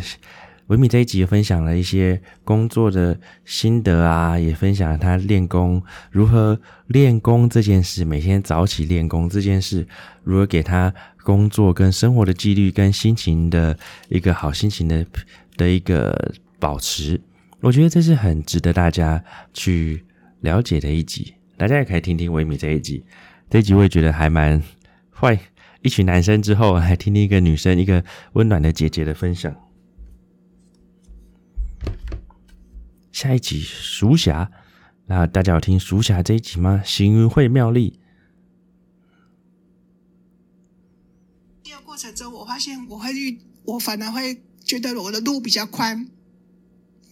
[0.68, 9.86] 维米这一集分享了一些工作的心得啊，也分享了他练功如何练功这件事，每天早起练功这件事，
[10.22, 15.06] 如何给他工作跟生活的纪律跟心情的一个好心情的。
[15.56, 17.20] 的一个保持，
[17.60, 20.04] 我觉得这是很值得大家去
[20.40, 21.32] 了解的一集。
[21.56, 23.04] 大家也可以听听维米这一集，
[23.48, 24.60] 这一集我也觉得还蛮
[25.12, 25.38] 坏。
[25.82, 28.02] 一群男生之后，还听听一个女生，一个
[28.32, 29.54] 温暖的姐姐的分享。
[33.14, 34.50] 下一集，鼠侠
[35.06, 36.82] 那大家有听蜀侠这一集吗？
[36.84, 38.00] 行云会妙丽。
[41.62, 46.08] 第二过程中，我发现我会遇，我反而会觉得我的路比较宽。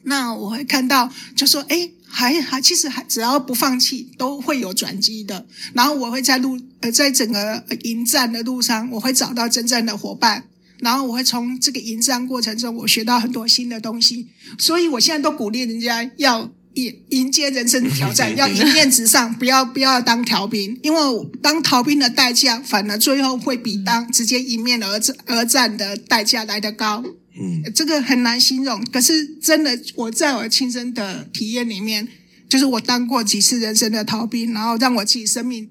[0.02, 5.46] 那我会看到，就说，哎，还还，其实还只要不放弃，都会有转机的。
[5.72, 10.48] 然后我会在路，呃，在整个迎战的路上，我会找到真正的伙伴。
[10.82, 14.28] 然后我会从这个迎战过程中，我学到很多新的东西。
[14.58, 21.00] 所以我现在都鼓励人家要迎迎接人生的挑战， 要迎面直上，不要不要当逃兵，因为
[21.40, 27.04] 当逃兵的代价，反而最后会比当直接迎面而战而战的代价来得高。
[27.40, 28.84] 嗯，这个很难形容。
[28.92, 32.08] 可是真的，我在我亲身的体验里面，
[32.48, 35.70] 就是我当过几次人生的逃兵，然后让我自己生命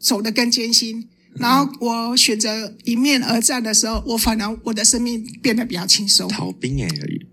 [0.00, 1.08] 走得更艰辛。
[1.38, 6.28] 然后我选择迎面而战的时候，我反而我的生命变得比较轻松。
[6.28, 6.88] 逃兵哎，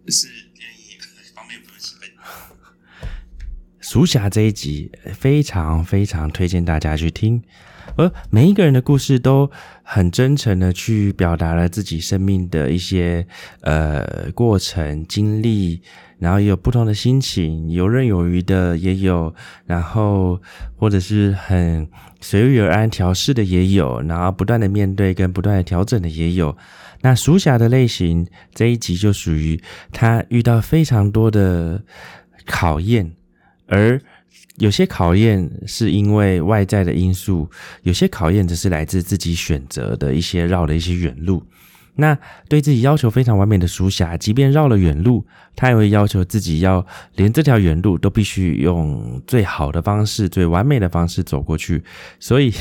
[0.07, 0.27] 是
[1.33, 2.09] 方面不分。
[3.79, 7.41] 蜀侠这一集非常非常推荐大家去听。
[7.95, 9.51] 而每一个人的故事都
[9.83, 13.27] 很真诚的去表达了自己生命的一些
[13.61, 15.83] 呃过程经历，
[16.23, 20.41] 然后也有不同的心情，游刃有余的也有，然后
[20.77, 21.85] 或者是很
[22.21, 26.55] 随遇而安调试的也有，然后不断的面对跟不断的调整的也有。
[27.01, 29.61] 那属侠的类型这一集就属于
[29.91, 31.83] 他遇到非常多的
[32.45, 33.11] 考验，
[33.67, 33.99] 而。
[34.57, 37.49] 有些考验是因为外在的因素，
[37.81, 41.43] 有些考验则是来自自己选择的一些绕的一些远路。
[41.95, 42.17] 那
[42.49, 45.25] 对自己要求非常完美的鼠侠，即便绕了远路，
[45.55, 46.85] 他也会要求自己要
[47.15, 51.83] 连这条远路都必须用最好的方式、最完美的方式走过去。
[52.19, 52.51] 所以，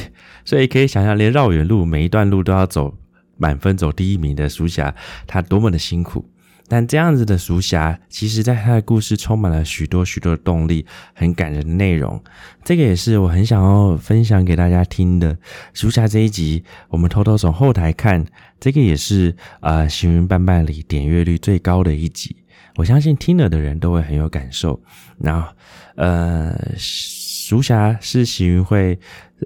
[0.44, 2.94] 所以可以想象，连绕远路每一段路都要走
[3.38, 4.94] 满分、走第一名的鼠侠，
[5.26, 6.28] 他多么的辛苦。
[6.68, 12.22] 但这样子的俗侠，其实在他的故事充满了许多许多的动力，很感人的内容。
[12.64, 15.36] 这个也是我很想要分享给大家听的。
[15.74, 18.24] 俗侠这一集，我们偷偷从后台看，
[18.58, 22.36] 这个也是呃行云伴伴里点阅率最高的一集。
[22.76, 24.80] 我相信听了的人都会很有感受。
[25.18, 25.48] 然后，
[25.96, 28.98] 呃，俗侠是行云会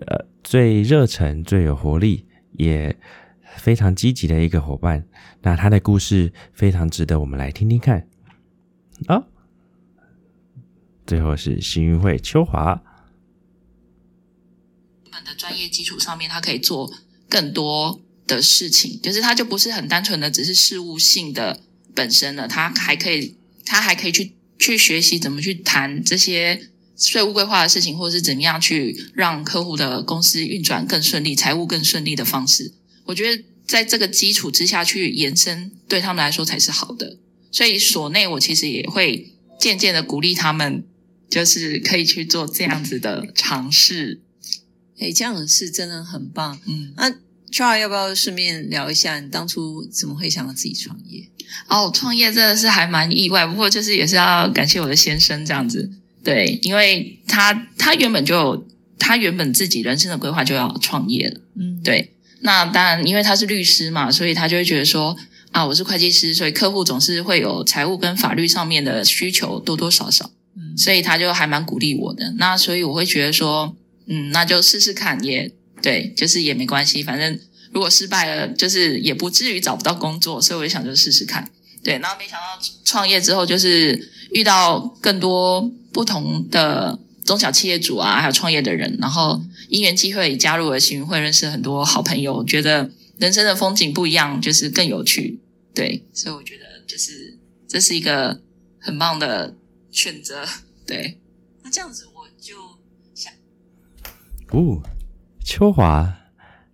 [0.06, 2.94] 呃最热忱、最有活力，也。
[3.58, 5.06] 非常积极的一个伙伴，
[5.42, 8.08] 那他的故事非常值得我们来听听看。
[9.06, 9.24] 啊，
[11.06, 12.82] 最后是幸运会秋华，
[15.10, 16.92] 们的专业基础上面，他可以做
[17.28, 21.60] 更多的事情，就是他就不是很单纯的只是事务性的
[21.94, 32.72] 本身了，他还可以，他还可以去去学习怎么去谈这些税务规划的事情，或者是怎么样去让客户的公司运转更顺利、财务更顺利的方式。
[33.06, 37.18] 我觉得在这个基础之下去延伸，对他们来说才是好的。
[37.50, 40.84] 所以所内我其实也会渐渐的鼓励他们，
[41.30, 44.20] 就是可以去做这样子的尝试。
[44.98, 46.60] 哎，这样是真的很棒。
[46.66, 47.10] 嗯，那
[47.50, 51.28] Charles 要不要顺便聊一下，你当初怎么会想要自己创业？
[51.68, 55.90] 哦，创业真的是还蛮意外，不过就是也是要感谢我的先生这样子。
[56.24, 58.66] 对，因为他他原本就
[58.98, 61.40] 他原本自己人生的规划就要创业了。
[61.54, 62.12] 嗯，对。
[62.46, 65.16] 那当然，因为他是律师嘛，所以他就会觉得说
[65.50, 72.34] 啊，我是会计师，所以客户总是会有财务跟法律上面的需求，多多少少，嗯，所以他就还蛮鼓励我的。
[72.38, 73.74] 那所以我会觉得说，
[74.06, 75.50] 嗯，那就试试看，也
[75.82, 77.36] 对，就是也没关系，反正
[77.72, 81.50] 如果失败了，就是也不至于找不到工作，所以我就想就试试看，
[81.82, 81.98] 对。
[81.98, 89.42] 然后没想到创业之后，就是遇到更多不同的中小企业主啊，还有创业的人，然后。
[89.68, 95.40] 因缘机会加入了行运会，认识很多好朋友，觉得人生的风景不一样，就是更有趣。
[95.74, 97.38] 对，所以我觉得就是
[97.68, 98.40] 这是一个
[98.78, 99.56] 很棒的
[99.90, 100.44] 选择。
[100.86, 101.18] 对，
[101.62, 102.54] 那这样子我就
[103.14, 103.32] 想，
[104.50, 104.82] 哦，
[105.44, 106.16] 秋华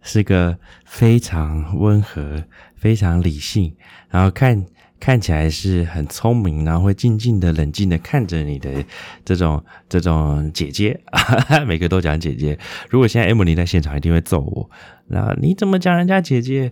[0.03, 2.45] 是个非常温和、
[2.76, 3.74] 非常理性，
[4.09, 4.66] 然后看。
[5.03, 8.84] 看起来是很聪明，然后会静静的、冷静的看着你的
[9.24, 11.00] 这种这种姐姐，
[11.66, 12.57] 每个都讲姐姐。
[12.88, 14.70] 如果现在 M 妮在现场，一定会揍我。
[15.09, 16.70] 那你怎么讲人家姐姐？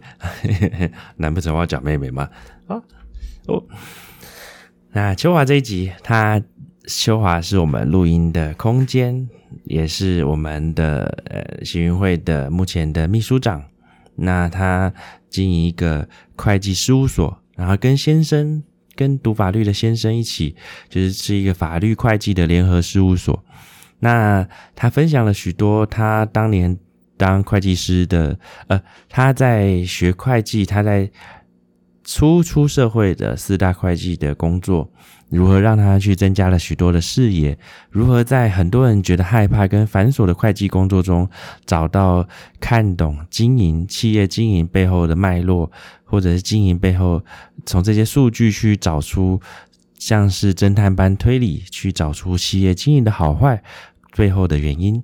[1.18, 2.28] 难不成我要讲妹妹吗？
[2.68, 2.80] 啊
[3.48, 3.64] 哦。
[4.92, 6.40] 那秋华这一集，他
[6.86, 9.28] 秋华是我们录音的空间，
[9.64, 13.64] 也是我们的呃行运会的目前的秘书长。
[14.14, 14.94] 那他
[15.28, 17.36] 经营一个会计事务所。
[17.56, 18.62] 然后跟先生，
[18.94, 20.54] 跟读法律的先生一起，
[20.88, 23.44] 就是是一个法律会计的联合事务所。
[23.98, 26.78] 那他分享了许多他当年
[27.16, 28.38] 当会计师的，
[28.68, 31.10] 呃，他在学会计，他在
[32.02, 34.90] 初出社会的四大会计的工作，
[35.28, 37.56] 如何让他去增加了许多的视野？
[37.90, 41.28] 如何在很多人觉得害怕跟繁琐的会计工作中，
[41.66, 42.26] 找到
[42.58, 45.70] 看懂经营企业经营背后的脉络，
[46.10, 47.22] 或者是经营背后
[47.64, 49.40] 从这些数据去找出
[49.96, 53.62] 像是侦探般推理，去找出企业经营的好坏
[54.16, 55.02] 背后的原因。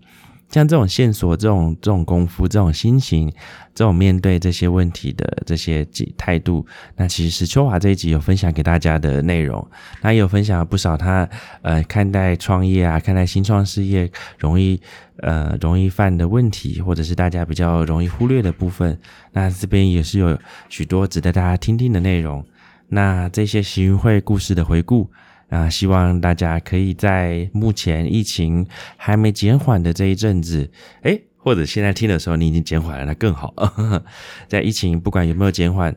[0.48, 3.30] 像这种线索、这种这种功夫、这种心情、
[3.74, 5.86] 这种面对这些问题的这些
[6.16, 6.64] 态度，
[6.96, 9.66] 那其实是秋华这一集有分享给大家的内容。
[10.02, 11.28] 那也有分享了不少他
[11.62, 14.80] 呃看待创业啊、看待新创事业容易
[15.18, 18.98] 呃容易犯的问题，或者是大家比较容易忽略的部分。
[19.32, 20.38] 那这边也是有
[20.68, 22.44] 许多值得大家听听的内容。
[22.88, 25.10] 那这些行运会故事的回顾。
[25.48, 28.66] 啊，希望大家可以在目前疫情
[28.96, 30.70] 还没减缓的这一阵子，
[31.02, 33.54] 诶，或者现在听的时候你已经减缓了，那更好。
[34.48, 35.94] 在疫情不管有没有减缓，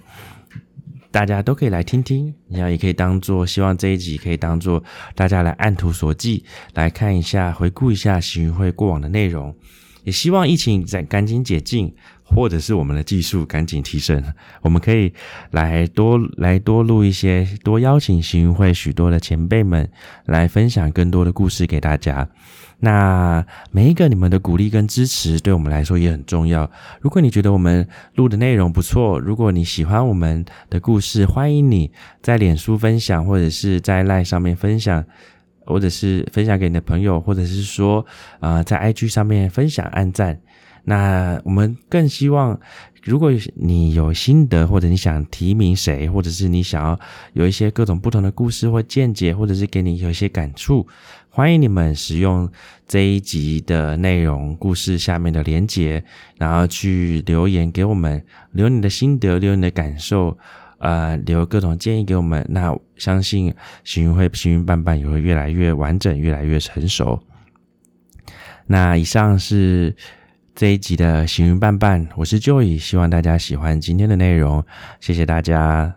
[1.09, 4.83] 大家都可以来听听，你要也可以当做希望这一集可以当做
[5.15, 6.43] 大家来按图索骥
[6.75, 9.55] 来看一下，回顾一下行运会过往的内容，
[10.03, 11.93] 也希望疫情在赶紧解禁。
[12.31, 14.23] 或者是我们的技术赶紧提升，
[14.61, 15.11] 我们可以
[15.49, 19.89] 来多来多录一些，多邀请行会许多的前辈们
[20.25, 22.29] 来分享更多的故事给大家。
[22.81, 26.69] 那每一个你们的鼓励跟支持，对我们来说也很重要。
[27.01, 31.89] 如果你觉得我们录的内容不错，如果你喜欢我们的故事，欢迎你
[32.21, 35.03] 在脸书分享，或者是在赖上面分享，
[35.70, 38.05] 或者是分享给你的朋友，或者是说
[38.39, 40.41] 啊，在 IG 上面分享、按赞。
[40.84, 42.59] 那我们更希望，
[43.03, 46.99] 如果你有心得，或者你想提名谁，或者是你想要
[47.34, 50.88] 有一些各种不同的故事或见解，或者是给你有一些感触，
[51.30, 52.49] 欢迎你们使用
[52.88, 56.03] 这一集的内容故事下面的连结，
[56.38, 60.36] 然后去留言给我们，留你的心得，留你的感受，
[60.80, 62.45] 呃，留各种建议给我们。
[62.49, 63.53] 那相信
[63.84, 67.21] 行云会行云伴伴也会越来越完整，越来越成熟。
[68.65, 69.95] 那以上是。
[70.55, 74.65] 这一集的行云伴伴，我是 Joy，希望大家喜欢今天的内容，
[74.99, 75.95] 谢谢大家。